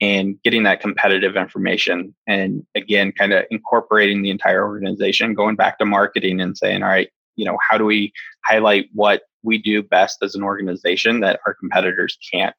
and 0.00 0.40
getting 0.42 0.64
that 0.64 0.80
competitive 0.80 1.36
information 1.36 2.14
and 2.26 2.66
again 2.74 3.12
kind 3.12 3.32
of 3.32 3.44
incorporating 3.50 4.22
the 4.22 4.30
entire 4.30 4.64
organization 4.66 5.34
going 5.34 5.56
back 5.56 5.78
to 5.78 5.84
marketing 5.84 6.40
and 6.40 6.58
saying 6.58 6.82
all 6.82 6.88
right 6.88 7.10
you 7.36 7.44
know 7.44 7.56
how 7.68 7.78
do 7.78 7.84
we 7.84 8.12
highlight 8.44 8.88
what 8.92 9.22
we 9.42 9.56
do 9.56 9.82
best 9.82 10.18
as 10.22 10.34
an 10.34 10.42
organization 10.42 11.20
that 11.20 11.40
our 11.46 11.54
competitors 11.54 12.18
can't 12.32 12.56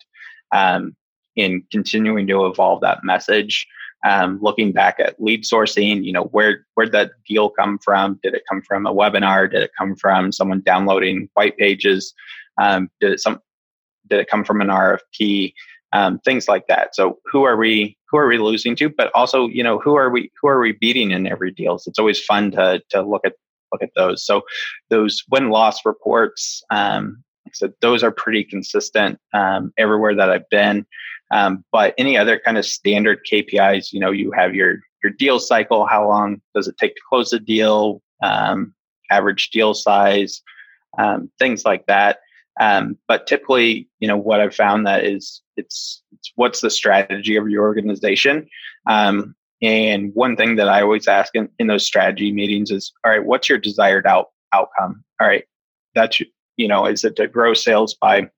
um, 0.54 0.96
in 1.36 1.64
continuing 1.72 2.26
to 2.26 2.46
evolve 2.46 2.82
that 2.82 3.04
message 3.04 3.68
um, 4.06 4.40
looking 4.42 4.72
back 4.72 5.00
at 5.00 5.22
lead 5.22 5.44
sourcing 5.44 6.04
you 6.04 6.14
know 6.14 6.26
where 6.26 6.66
where 6.76 6.88
that 6.88 7.12
deal 7.28 7.50
come 7.50 7.78
from 7.80 8.20
did 8.24 8.34
it 8.34 8.44
come 8.50 8.62
from 8.62 8.86
a 8.86 8.94
webinar 8.94 9.52
did 9.52 9.62
it 9.62 9.72
come 9.78 9.96
from 9.96 10.32
someone 10.32 10.62
downloading 10.62 11.28
white 11.34 11.58
pages 11.58 12.14
um, 12.62 12.90
did 13.02 13.12
it 13.12 13.20
some 13.20 13.42
did 14.08 14.20
it 14.20 14.30
come 14.30 14.44
from 14.44 14.62
an 14.62 14.68
rfp 14.68 15.54
um, 15.96 16.20
things 16.20 16.48
like 16.50 16.68
that. 16.68 16.94
So 16.94 17.20
who 17.26 17.44
are 17.44 17.56
we 17.56 17.98
who 18.10 18.18
are 18.18 18.28
we 18.28 18.38
losing 18.38 18.76
to? 18.78 18.90
But 18.90 19.12
also, 19.16 19.48
you 19.48 19.64
know, 19.64 19.80
who 19.80 19.96
are 19.96 20.10
we 20.10 20.30
who 20.42 20.50
are 20.50 20.60
we 20.60 20.74
beating 20.74 21.12
in 21.12 21.26
every 21.26 21.52
deal? 21.52 21.80
So 21.80 21.90
it's 21.90 22.00
always 22.00 22.22
fun 22.22 22.52
to 22.52 22.82
to 22.90 23.02
look 23.02 23.26
at 23.26 23.34
look 23.72 23.82
at 23.82 23.92
those. 23.96 24.26
So 24.26 24.42
those 24.90 25.24
win 25.32 25.50
loss 25.50 25.86
reports, 25.86 26.64
um, 26.70 27.24
so 27.54 27.72
those 27.82 28.04
are 28.04 28.12
pretty 28.12 28.44
consistent 28.44 29.20
um, 29.34 29.74
everywhere 29.78 30.16
that 30.16 30.30
I've 30.30 30.50
been. 30.50 30.86
Um, 31.32 31.64
but 31.72 31.94
any 31.98 32.18
other 32.18 32.40
kind 32.40 32.58
of 32.58 32.66
standard 32.66 33.20
KPIs, 33.32 33.92
you 33.92 34.00
know, 34.00 34.12
you 34.12 34.32
have 34.32 34.56
your 34.56 34.80
your 35.04 35.12
deal 35.12 35.40
cycle. 35.40 35.86
How 35.86 36.08
long 36.08 36.42
does 36.54 36.68
it 36.68 36.78
take 36.78 36.96
to 36.96 37.02
close 37.10 37.34
a 37.34 37.40
deal? 37.40 38.02
Um, 38.24 38.74
average 39.12 39.50
deal 39.50 39.74
size, 39.74 40.42
um, 40.98 41.30
things 41.40 41.66
like 41.66 41.86
that. 41.88 42.20
Um, 42.60 42.98
but 43.08 43.28
typically, 43.28 43.90
you 44.00 44.08
know, 44.08 44.18
what 44.18 44.40
I've 44.40 44.56
found 44.56 44.88
that 44.88 45.04
is 45.04 45.42
it's, 45.58 46.02
it's 46.14 46.32
what's 46.36 46.62
the 46.62 46.70
strategy 46.70 47.36
of 47.36 47.50
your 47.50 47.64
organization. 47.64 48.48
Um, 48.88 49.36
and 49.62 50.14
one 50.14 50.36
thing 50.36 50.56
that 50.56 50.70
I 50.70 50.82
always 50.82 51.08
ask 51.08 51.34
in, 51.36 51.50
in 51.60 51.68
those 51.68 51.86
strategy 51.86 52.32
meetings 52.32 52.72
is, 52.72 52.94
all 53.04 53.12
right, 53.12 53.24
what's 53.24 53.50
your 53.50 53.58
desired 53.58 54.06
out, 54.06 54.28
outcome? 54.54 55.04
All 55.20 55.28
right, 55.28 55.44
that's 55.94 56.22
you 56.58 56.68
know, 56.68 56.86
is 56.86 57.04
it 57.04 57.16
to 57.18 57.28
grow 57.28 57.54
sales 57.54 57.94
by 57.94 58.30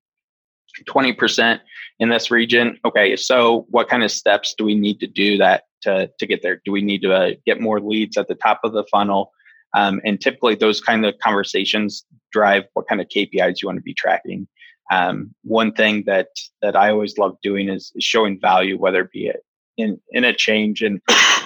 20% 0.85 1.59
in 1.99 2.09
this 2.09 2.31
region? 2.31 2.79
Okay, 2.85 3.15
so 3.15 3.65
what 3.69 3.89
kind 3.89 4.03
of 4.03 4.11
steps 4.11 4.53
do 4.57 4.65
we 4.65 4.75
need 4.75 4.99
to 4.99 5.07
do 5.07 5.37
that 5.37 5.63
to, 5.81 6.09
to 6.19 6.25
get 6.25 6.41
there? 6.41 6.61
Do 6.65 6.71
we 6.71 6.81
need 6.81 7.01
to 7.03 7.13
uh, 7.13 7.31
get 7.45 7.61
more 7.61 7.79
leads 7.79 8.17
at 8.17 8.27
the 8.27 8.35
top 8.35 8.61
of 8.63 8.73
the 8.73 8.85
funnel? 8.91 9.31
Um, 9.75 10.01
and 10.05 10.19
typically, 10.19 10.55
those 10.55 10.81
kind 10.81 11.05
of 11.05 11.17
conversations 11.19 12.05
drive 12.31 12.65
what 12.73 12.87
kind 12.87 13.01
of 13.01 13.07
KPIs 13.07 13.61
you 13.61 13.67
want 13.67 13.77
to 13.77 13.83
be 13.83 13.93
tracking. 13.93 14.47
Um, 14.91 15.35
one 15.43 15.73
thing 15.73 16.03
that 16.05 16.29
that 16.61 16.75
I 16.75 16.89
always 16.89 17.17
love 17.17 17.37
doing 17.43 17.67
is, 17.67 17.91
is 17.95 18.03
showing 18.03 18.39
value, 18.39 18.77
whether 18.77 19.01
it 19.01 19.11
be 19.11 19.31
in 19.77 19.99
in 20.11 20.23
a 20.23 20.33
change 20.33 20.81
and 20.81 21.01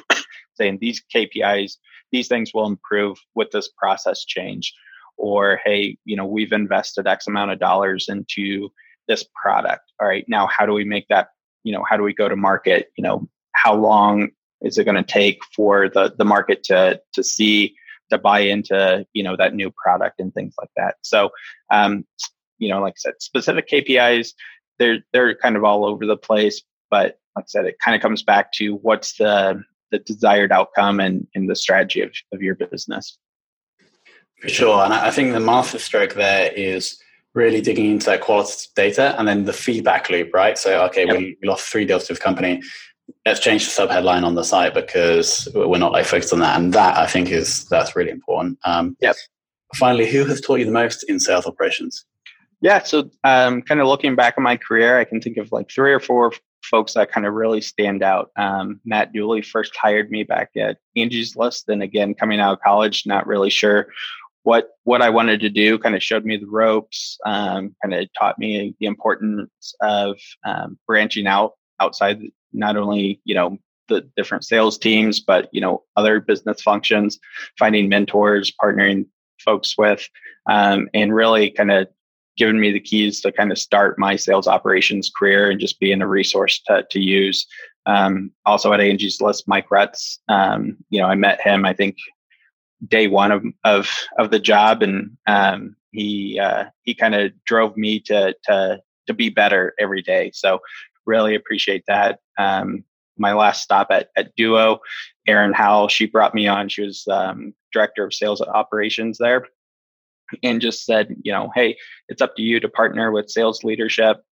saying 0.53 0.77
these 0.79 1.01
KPIs, 1.13 1.73
these 2.11 2.27
things 2.27 2.51
will 2.53 2.67
improve 2.67 3.17
with 3.35 3.49
this 3.51 3.69
process 3.69 4.23
change, 4.23 4.73
or 5.21 5.59
hey, 5.63 5.97
you 6.05 6.15
know, 6.15 6.25
we've 6.25 6.51
invested 6.51 7.07
X 7.07 7.27
amount 7.27 7.51
of 7.51 7.59
dollars 7.59 8.07
into 8.09 8.69
this 9.07 9.25
product. 9.41 9.91
All 9.99 10.07
right, 10.07 10.25
now 10.27 10.47
how 10.47 10.65
do 10.65 10.73
we 10.73 10.83
make 10.83 11.07
that? 11.09 11.29
You 11.63 11.73
know, 11.73 11.83
how 11.87 11.97
do 11.97 12.03
we 12.03 12.13
go 12.13 12.27
to 12.27 12.35
market? 12.35 12.91
You 12.97 13.03
know, 13.03 13.29
how 13.53 13.75
long 13.75 14.29
is 14.61 14.77
it 14.77 14.85
going 14.85 14.95
to 14.95 15.03
take 15.03 15.39
for 15.55 15.89
the 15.89 16.13
the 16.17 16.25
market 16.25 16.63
to 16.65 17.01
to 17.13 17.23
see 17.23 17.75
to 18.09 18.17
buy 18.17 18.39
into 18.39 19.05
you 19.13 19.23
know 19.23 19.35
that 19.37 19.55
new 19.55 19.71
product 19.71 20.19
and 20.19 20.33
things 20.33 20.53
like 20.59 20.71
that. 20.75 20.95
So, 21.01 21.29
um, 21.71 22.05
you 22.57 22.69
know, 22.69 22.81
like 22.81 22.93
I 22.93 22.99
said, 22.99 23.13
specific 23.19 23.69
KPIs 23.69 24.33
they're 24.81 24.99
they're 25.13 25.35
kind 25.35 25.55
of 25.55 25.63
all 25.63 25.85
over 25.85 26.05
the 26.05 26.17
place, 26.17 26.61
but 26.89 27.19
like 27.35 27.43
I 27.43 27.47
said, 27.47 27.65
it 27.65 27.77
kind 27.83 27.95
of 27.95 28.01
comes 28.01 28.23
back 28.23 28.51
to 28.53 28.75
what's 28.77 29.15
the 29.17 29.61
the 29.91 29.99
desired 29.99 30.51
outcome 30.51 30.99
and, 30.99 31.27
and 31.35 31.49
the 31.49 31.55
strategy 31.55 32.01
of, 32.01 32.11
of 32.33 32.41
your 32.41 32.55
business. 32.55 33.17
For 34.41 34.49
sure. 34.49 34.83
And 34.83 34.93
I 34.93 35.11
think 35.11 35.33
the 35.33 35.39
master 35.39 35.77
stroke 35.77 36.15
there 36.15 36.51
is 36.51 36.99
really 37.33 37.61
digging 37.61 37.91
into 37.91 38.07
that 38.07 38.21
qualitative 38.21 38.73
data 38.75 39.15
and 39.17 39.27
then 39.27 39.45
the 39.45 39.53
feedback 39.53 40.09
loop, 40.09 40.33
right? 40.33 40.57
So, 40.57 40.83
okay, 40.85 41.05
yep. 41.05 41.17
we, 41.17 41.37
lost 41.43 41.67
three 41.67 41.85
deals 41.85 42.07
to 42.07 42.13
this 42.13 42.21
company. 42.21 42.61
Let's 43.25 43.39
change 43.39 43.65
the 43.65 43.83
subheadline 43.83 44.23
on 44.23 44.35
the 44.35 44.43
site 44.43 44.73
because 44.73 45.47
we're 45.53 45.77
not 45.77 45.91
like 45.91 46.05
focused 46.05 46.33
on 46.33 46.39
that. 46.39 46.59
And 46.59 46.73
that 46.73 46.97
I 46.97 47.05
think 47.05 47.29
is, 47.29 47.65
that's 47.65 47.95
really 47.95 48.11
important. 48.11 48.57
Um, 48.65 48.97
yep. 48.99 49.15
Finally, 49.75 50.09
who 50.09 50.25
has 50.25 50.41
taught 50.41 50.59
you 50.59 50.65
the 50.65 50.71
most 50.71 51.03
in 51.03 51.19
sales 51.19 51.45
operations? 51.45 52.05
Yeah. 52.61 52.81
So, 52.83 53.09
um, 53.23 53.61
kind 53.61 53.79
of 53.79 53.87
looking 53.87 54.15
back 54.15 54.35
on 54.37 54.43
my 54.43 54.57
career, 54.57 54.99
I 54.99 55.05
can 55.05 55.21
think 55.21 55.37
of 55.37 55.51
like 55.51 55.69
three 55.69 55.93
or 55.93 55.99
four 55.99 56.33
folks 56.63 56.93
that 56.93 57.11
kind 57.11 57.25
of 57.25 57.33
really 57.33 57.61
stand 57.61 58.03
out. 58.03 58.31
Um, 58.37 58.79
Matt 58.85 59.13
Dooley 59.13 59.41
first 59.41 59.75
hired 59.75 60.11
me 60.11 60.23
back 60.23 60.51
at 60.57 60.77
Angie's 60.95 61.35
List. 61.35 61.69
And 61.69 61.81
again, 61.81 62.13
coming 62.13 62.39
out 62.39 62.53
of 62.53 62.59
college, 62.61 63.03
not 63.05 63.25
really 63.25 63.49
sure 63.49 63.87
what 64.43 64.69
what 64.83 65.01
I 65.01 65.09
wanted 65.09 65.39
to 65.41 65.49
do. 65.49 65.77
Kind 65.77 65.95
of 65.95 66.03
showed 66.03 66.25
me 66.25 66.37
the 66.37 66.47
ropes. 66.47 67.17
Um, 67.25 67.75
kind 67.83 67.93
of 67.93 68.07
taught 68.17 68.39
me 68.39 68.75
the 68.79 68.85
importance 68.85 69.73
of 69.81 70.17
um, 70.45 70.77
branching 70.87 71.27
out 71.27 71.53
outside 71.79 72.21
not 72.53 72.77
only 72.77 73.21
you 73.23 73.35
know 73.35 73.57
the 73.87 74.09
different 74.15 74.45
sales 74.45 74.77
teams, 74.77 75.19
but 75.19 75.49
you 75.51 75.61
know 75.61 75.83
other 75.95 76.19
business 76.19 76.61
functions, 76.61 77.19
finding 77.59 77.89
mentors, 77.89 78.51
partnering 78.61 79.05
folks 79.43 79.77
with, 79.77 80.07
um, 80.49 80.89
and 80.93 81.13
really 81.13 81.51
kind 81.51 81.71
of 81.71 81.87
given 82.37 82.59
me 82.59 82.71
the 82.71 82.79
keys 82.79 83.21
to 83.21 83.31
kind 83.31 83.51
of 83.51 83.57
start 83.57 83.99
my 83.99 84.15
sales 84.15 84.47
operations 84.47 85.11
career 85.15 85.51
and 85.51 85.59
just 85.59 85.79
being 85.79 86.01
a 86.01 86.07
resource 86.07 86.61
to, 86.65 86.85
to 86.89 86.99
use. 86.99 87.45
Um, 87.85 88.31
also 88.45 88.71
at 88.73 88.79
Angie's 88.79 89.21
List, 89.21 89.47
Mike 89.47 89.69
Retz, 89.69 90.19
um, 90.29 90.77
you 90.89 91.01
know, 91.01 91.07
I 91.07 91.15
met 91.15 91.41
him, 91.41 91.65
I 91.65 91.73
think 91.73 91.97
day 92.87 93.07
one 93.07 93.31
of, 93.31 93.43
of, 93.63 93.89
of 94.17 94.31
the 94.31 94.39
job 94.39 94.81
and, 94.81 95.17
um, 95.27 95.75
he, 95.91 96.39
uh, 96.39 96.65
he 96.83 96.93
kind 96.93 97.15
of 97.15 97.31
drove 97.45 97.75
me 97.75 97.99
to, 97.99 98.33
to, 98.45 98.81
to 99.07 99.13
be 99.13 99.29
better 99.29 99.73
every 99.79 100.01
day. 100.01 100.31
So 100.33 100.59
really 101.05 101.35
appreciate 101.35 101.83
that. 101.87 102.19
Um, 102.37 102.83
my 103.17 103.33
last 103.33 103.61
stop 103.61 103.87
at, 103.91 104.09
at 104.15 104.35
Duo, 104.35 104.79
Erin 105.27 105.53
Howell, 105.53 105.89
she 105.89 106.05
brought 106.05 106.33
me 106.33 106.47
on. 106.47 106.69
She 106.69 106.83
was, 106.83 107.07
um, 107.07 107.53
director 107.73 108.05
of 108.05 108.13
sales 108.13 108.41
operations 108.41 109.17
there 109.17 109.47
and 110.43 110.61
just 110.61 110.85
said, 110.85 111.15
you 111.23 111.31
know, 111.31 111.51
hey, 111.55 111.77
it's 112.07 112.21
up 112.21 112.35
to 112.35 112.41
you 112.41 112.59
to 112.59 112.69
partner 112.69 113.11
with 113.11 113.29
sales 113.29 113.63
leadership, 113.63 114.23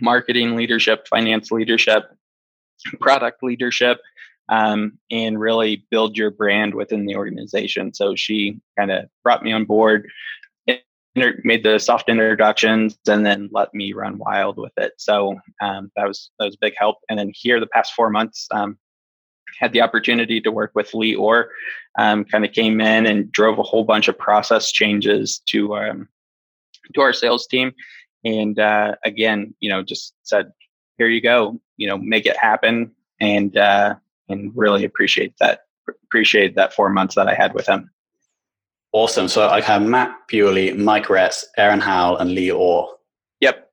marketing 0.00 0.56
leadership, 0.56 1.06
finance 1.08 1.50
leadership, 1.50 2.04
product 3.00 3.42
leadership, 3.42 3.98
um, 4.48 4.98
and 5.10 5.40
really 5.40 5.84
build 5.90 6.16
your 6.16 6.30
brand 6.30 6.74
within 6.74 7.06
the 7.06 7.16
organization. 7.16 7.94
So 7.94 8.14
she 8.14 8.60
kind 8.78 8.90
of 8.90 9.06
brought 9.22 9.42
me 9.42 9.52
on 9.52 9.64
board, 9.64 10.08
made 11.16 11.62
the 11.62 11.78
soft 11.78 12.08
introductions, 12.08 12.98
and 13.06 13.24
then 13.24 13.48
let 13.52 13.72
me 13.74 13.92
run 13.92 14.18
wild 14.18 14.56
with 14.56 14.72
it. 14.76 14.92
So 14.96 15.38
um, 15.60 15.90
that 15.96 16.06
was 16.06 16.30
that 16.38 16.46
was 16.46 16.56
big 16.56 16.74
help. 16.76 16.98
And 17.08 17.18
then 17.18 17.32
here, 17.34 17.60
the 17.60 17.66
past 17.66 17.92
four 17.94 18.10
months, 18.10 18.48
um, 18.50 18.78
had 19.58 19.72
the 19.72 19.82
opportunity 19.82 20.40
to 20.40 20.50
work 20.50 20.72
with 20.74 20.94
Lee 20.94 21.14
Orr, 21.14 21.50
um, 21.98 22.24
kind 22.24 22.44
of 22.44 22.52
came 22.52 22.80
in 22.80 23.06
and 23.06 23.30
drove 23.30 23.58
a 23.58 23.62
whole 23.62 23.84
bunch 23.84 24.08
of 24.08 24.18
process 24.18 24.72
changes 24.72 25.40
to 25.46 25.76
um, 25.76 26.08
to 26.94 27.00
our 27.00 27.12
sales 27.12 27.46
team, 27.46 27.72
and 28.24 28.58
uh, 28.58 28.94
again, 29.04 29.54
you 29.60 29.68
know, 29.68 29.82
just 29.82 30.14
said, 30.22 30.52
"Here 30.98 31.08
you 31.08 31.20
go, 31.20 31.60
you 31.76 31.88
know, 31.88 31.98
make 31.98 32.26
it 32.26 32.36
happen," 32.36 32.92
and 33.20 33.56
uh, 33.56 33.96
and 34.28 34.52
really 34.54 34.84
appreciate 34.84 35.34
that 35.40 35.60
appreciate 36.04 36.54
that 36.56 36.72
four 36.72 36.88
months 36.90 37.14
that 37.14 37.28
I 37.28 37.34
had 37.34 37.54
with 37.54 37.66
him. 37.66 37.90
Awesome. 38.92 39.28
So 39.28 39.48
I 39.48 39.60
have 39.62 39.82
Matt 39.82 40.14
Bewley, 40.28 40.72
Mike 40.74 41.08
Retz, 41.08 41.46
Erin 41.56 41.80
Howell, 41.80 42.18
and 42.18 42.34
Lee 42.34 42.50
Orr. 42.50 42.88
Yep. 43.40 43.70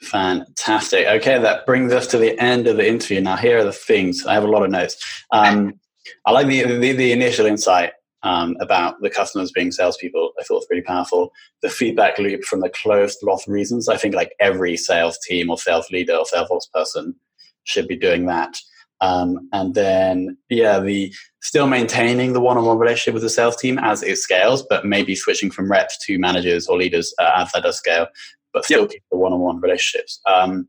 Fantastic. 0.00 1.06
Okay, 1.06 1.38
that 1.40 1.66
brings 1.66 1.92
us 1.92 2.06
to 2.08 2.18
the 2.18 2.38
end 2.40 2.68
of 2.68 2.76
the 2.76 2.88
interview. 2.88 3.20
Now, 3.20 3.36
here 3.36 3.58
are 3.58 3.64
the 3.64 3.72
things. 3.72 4.24
I 4.24 4.34
have 4.34 4.44
a 4.44 4.48
lot 4.48 4.62
of 4.62 4.70
notes. 4.70 5.24
Um, 5.32 5.80
I 6.24 6.30
like 6.30 6.46
the, 6.46 6.62
the, 6.78 6.92
the 6.92 7.12
initial 7.12 7.46
insight 7.46 7.92
um, 8.22 8.56
about 8.60 9.00
the 9.00 9.10
customers 9.10 9.50
being 9.50 9.72
salespeople. 9.72 10.32
I 10.38 10.44
thought 10.44 10.56
was 10.56 10.66
really 10.70 10.82
powerful. 10.82 11.32
The 11.62 11.68
feedback 11.68 12.18
loop 12.18 12.44
from 12.44 12.60
the 12.60 12.70
closed 12.70 13.18
loss 13.22 13.48
reasons. 13.48 13.88
I 13.88 13.96
think 13.96 14.14
like 14.14 14.34
every 14.40 14.76
sales 14.76 15.18
team 15.26 15.50
or 15.50 15.58
sales 15.58 15.90
leader 15.90 16.14
or 16.14 16.26
sales 16.26 16.68
person 16.72 17.16
should 17.64 17.88
be 17.88 17.96
doing 17.96 18.26
that. 18.26 18.56
Um, 19.04 19.48
and 19.52 19.74
then, 19.74 20.38
yeah, 20.48 20.80
the 20.80 21.12
still 21.42 21.66
maintaining 21.66 22.32
the 22.32 22.40
one-on-one 22.40 22.78
relationship 22.78 23.14
with 23.14 23.22
the 23.22 23.28
sales 23.28 23.56
team 23.56 23.78
as 23.78 24.02
it 24.02 24.16
scales, 24.16 24.64
but 24.68 24.86
maybe 24.86 25.14
switching 25.14 25.50
from 25.50 25.70
reps 25.70 25.98
to 26.06 26.18
managers 26.18 26.68
or 26.68 26.78
leaders 26.78 27.14
uh, 27.18 27.32
as 27.36 27.52
that 27.52 27.64
does 27.64 27.76
scale 27.76 28.06
but 28.54 28.64
still 28.64 28.82
yep. 28.82 28.90
keep 28.90 29.02
the 29.10 29.18
one-on-one 29.18 29.60
relationships. 29.60 30.20
Um, 30.26 30.68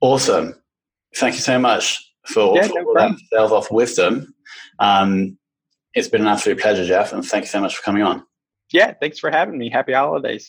awesome. 0.00 0.54
Thank 1.16 1.34
you 1.34 1.40
so 1.40 1.58
much 1.58 1.98
for, 2.26 2.56
yeah, 2.56 2.68
for 2.68 2.82
no 2.82 2.94
that 2.94 3.18
sales 3.30 3.52
ops 3.52 3.70
wisdom. 3.70 4.32
Um, 4.78 5.36
it's 5.92 6.08
been 6.08 6.22
an 6.22 6.28
absolute 6.28 6.60
pleasure, 6.60 6.86
Jeff, 6.86 7.12
and 7.12 7.26
thank 7.26 7.44
you 7.44 7.48
so 7.48 7.60
much 7.60 7.76
for 7.76 7.82
coming 7.82 8.02
on. 8.02 8.22
Yeah, 8.72 8.94
thanks 9.00 9.18
for 9.18 9.30
having 9.30 9.58
me. 9.58 9.68
Happy 9.68 9.92
holidays. 9.92 10.48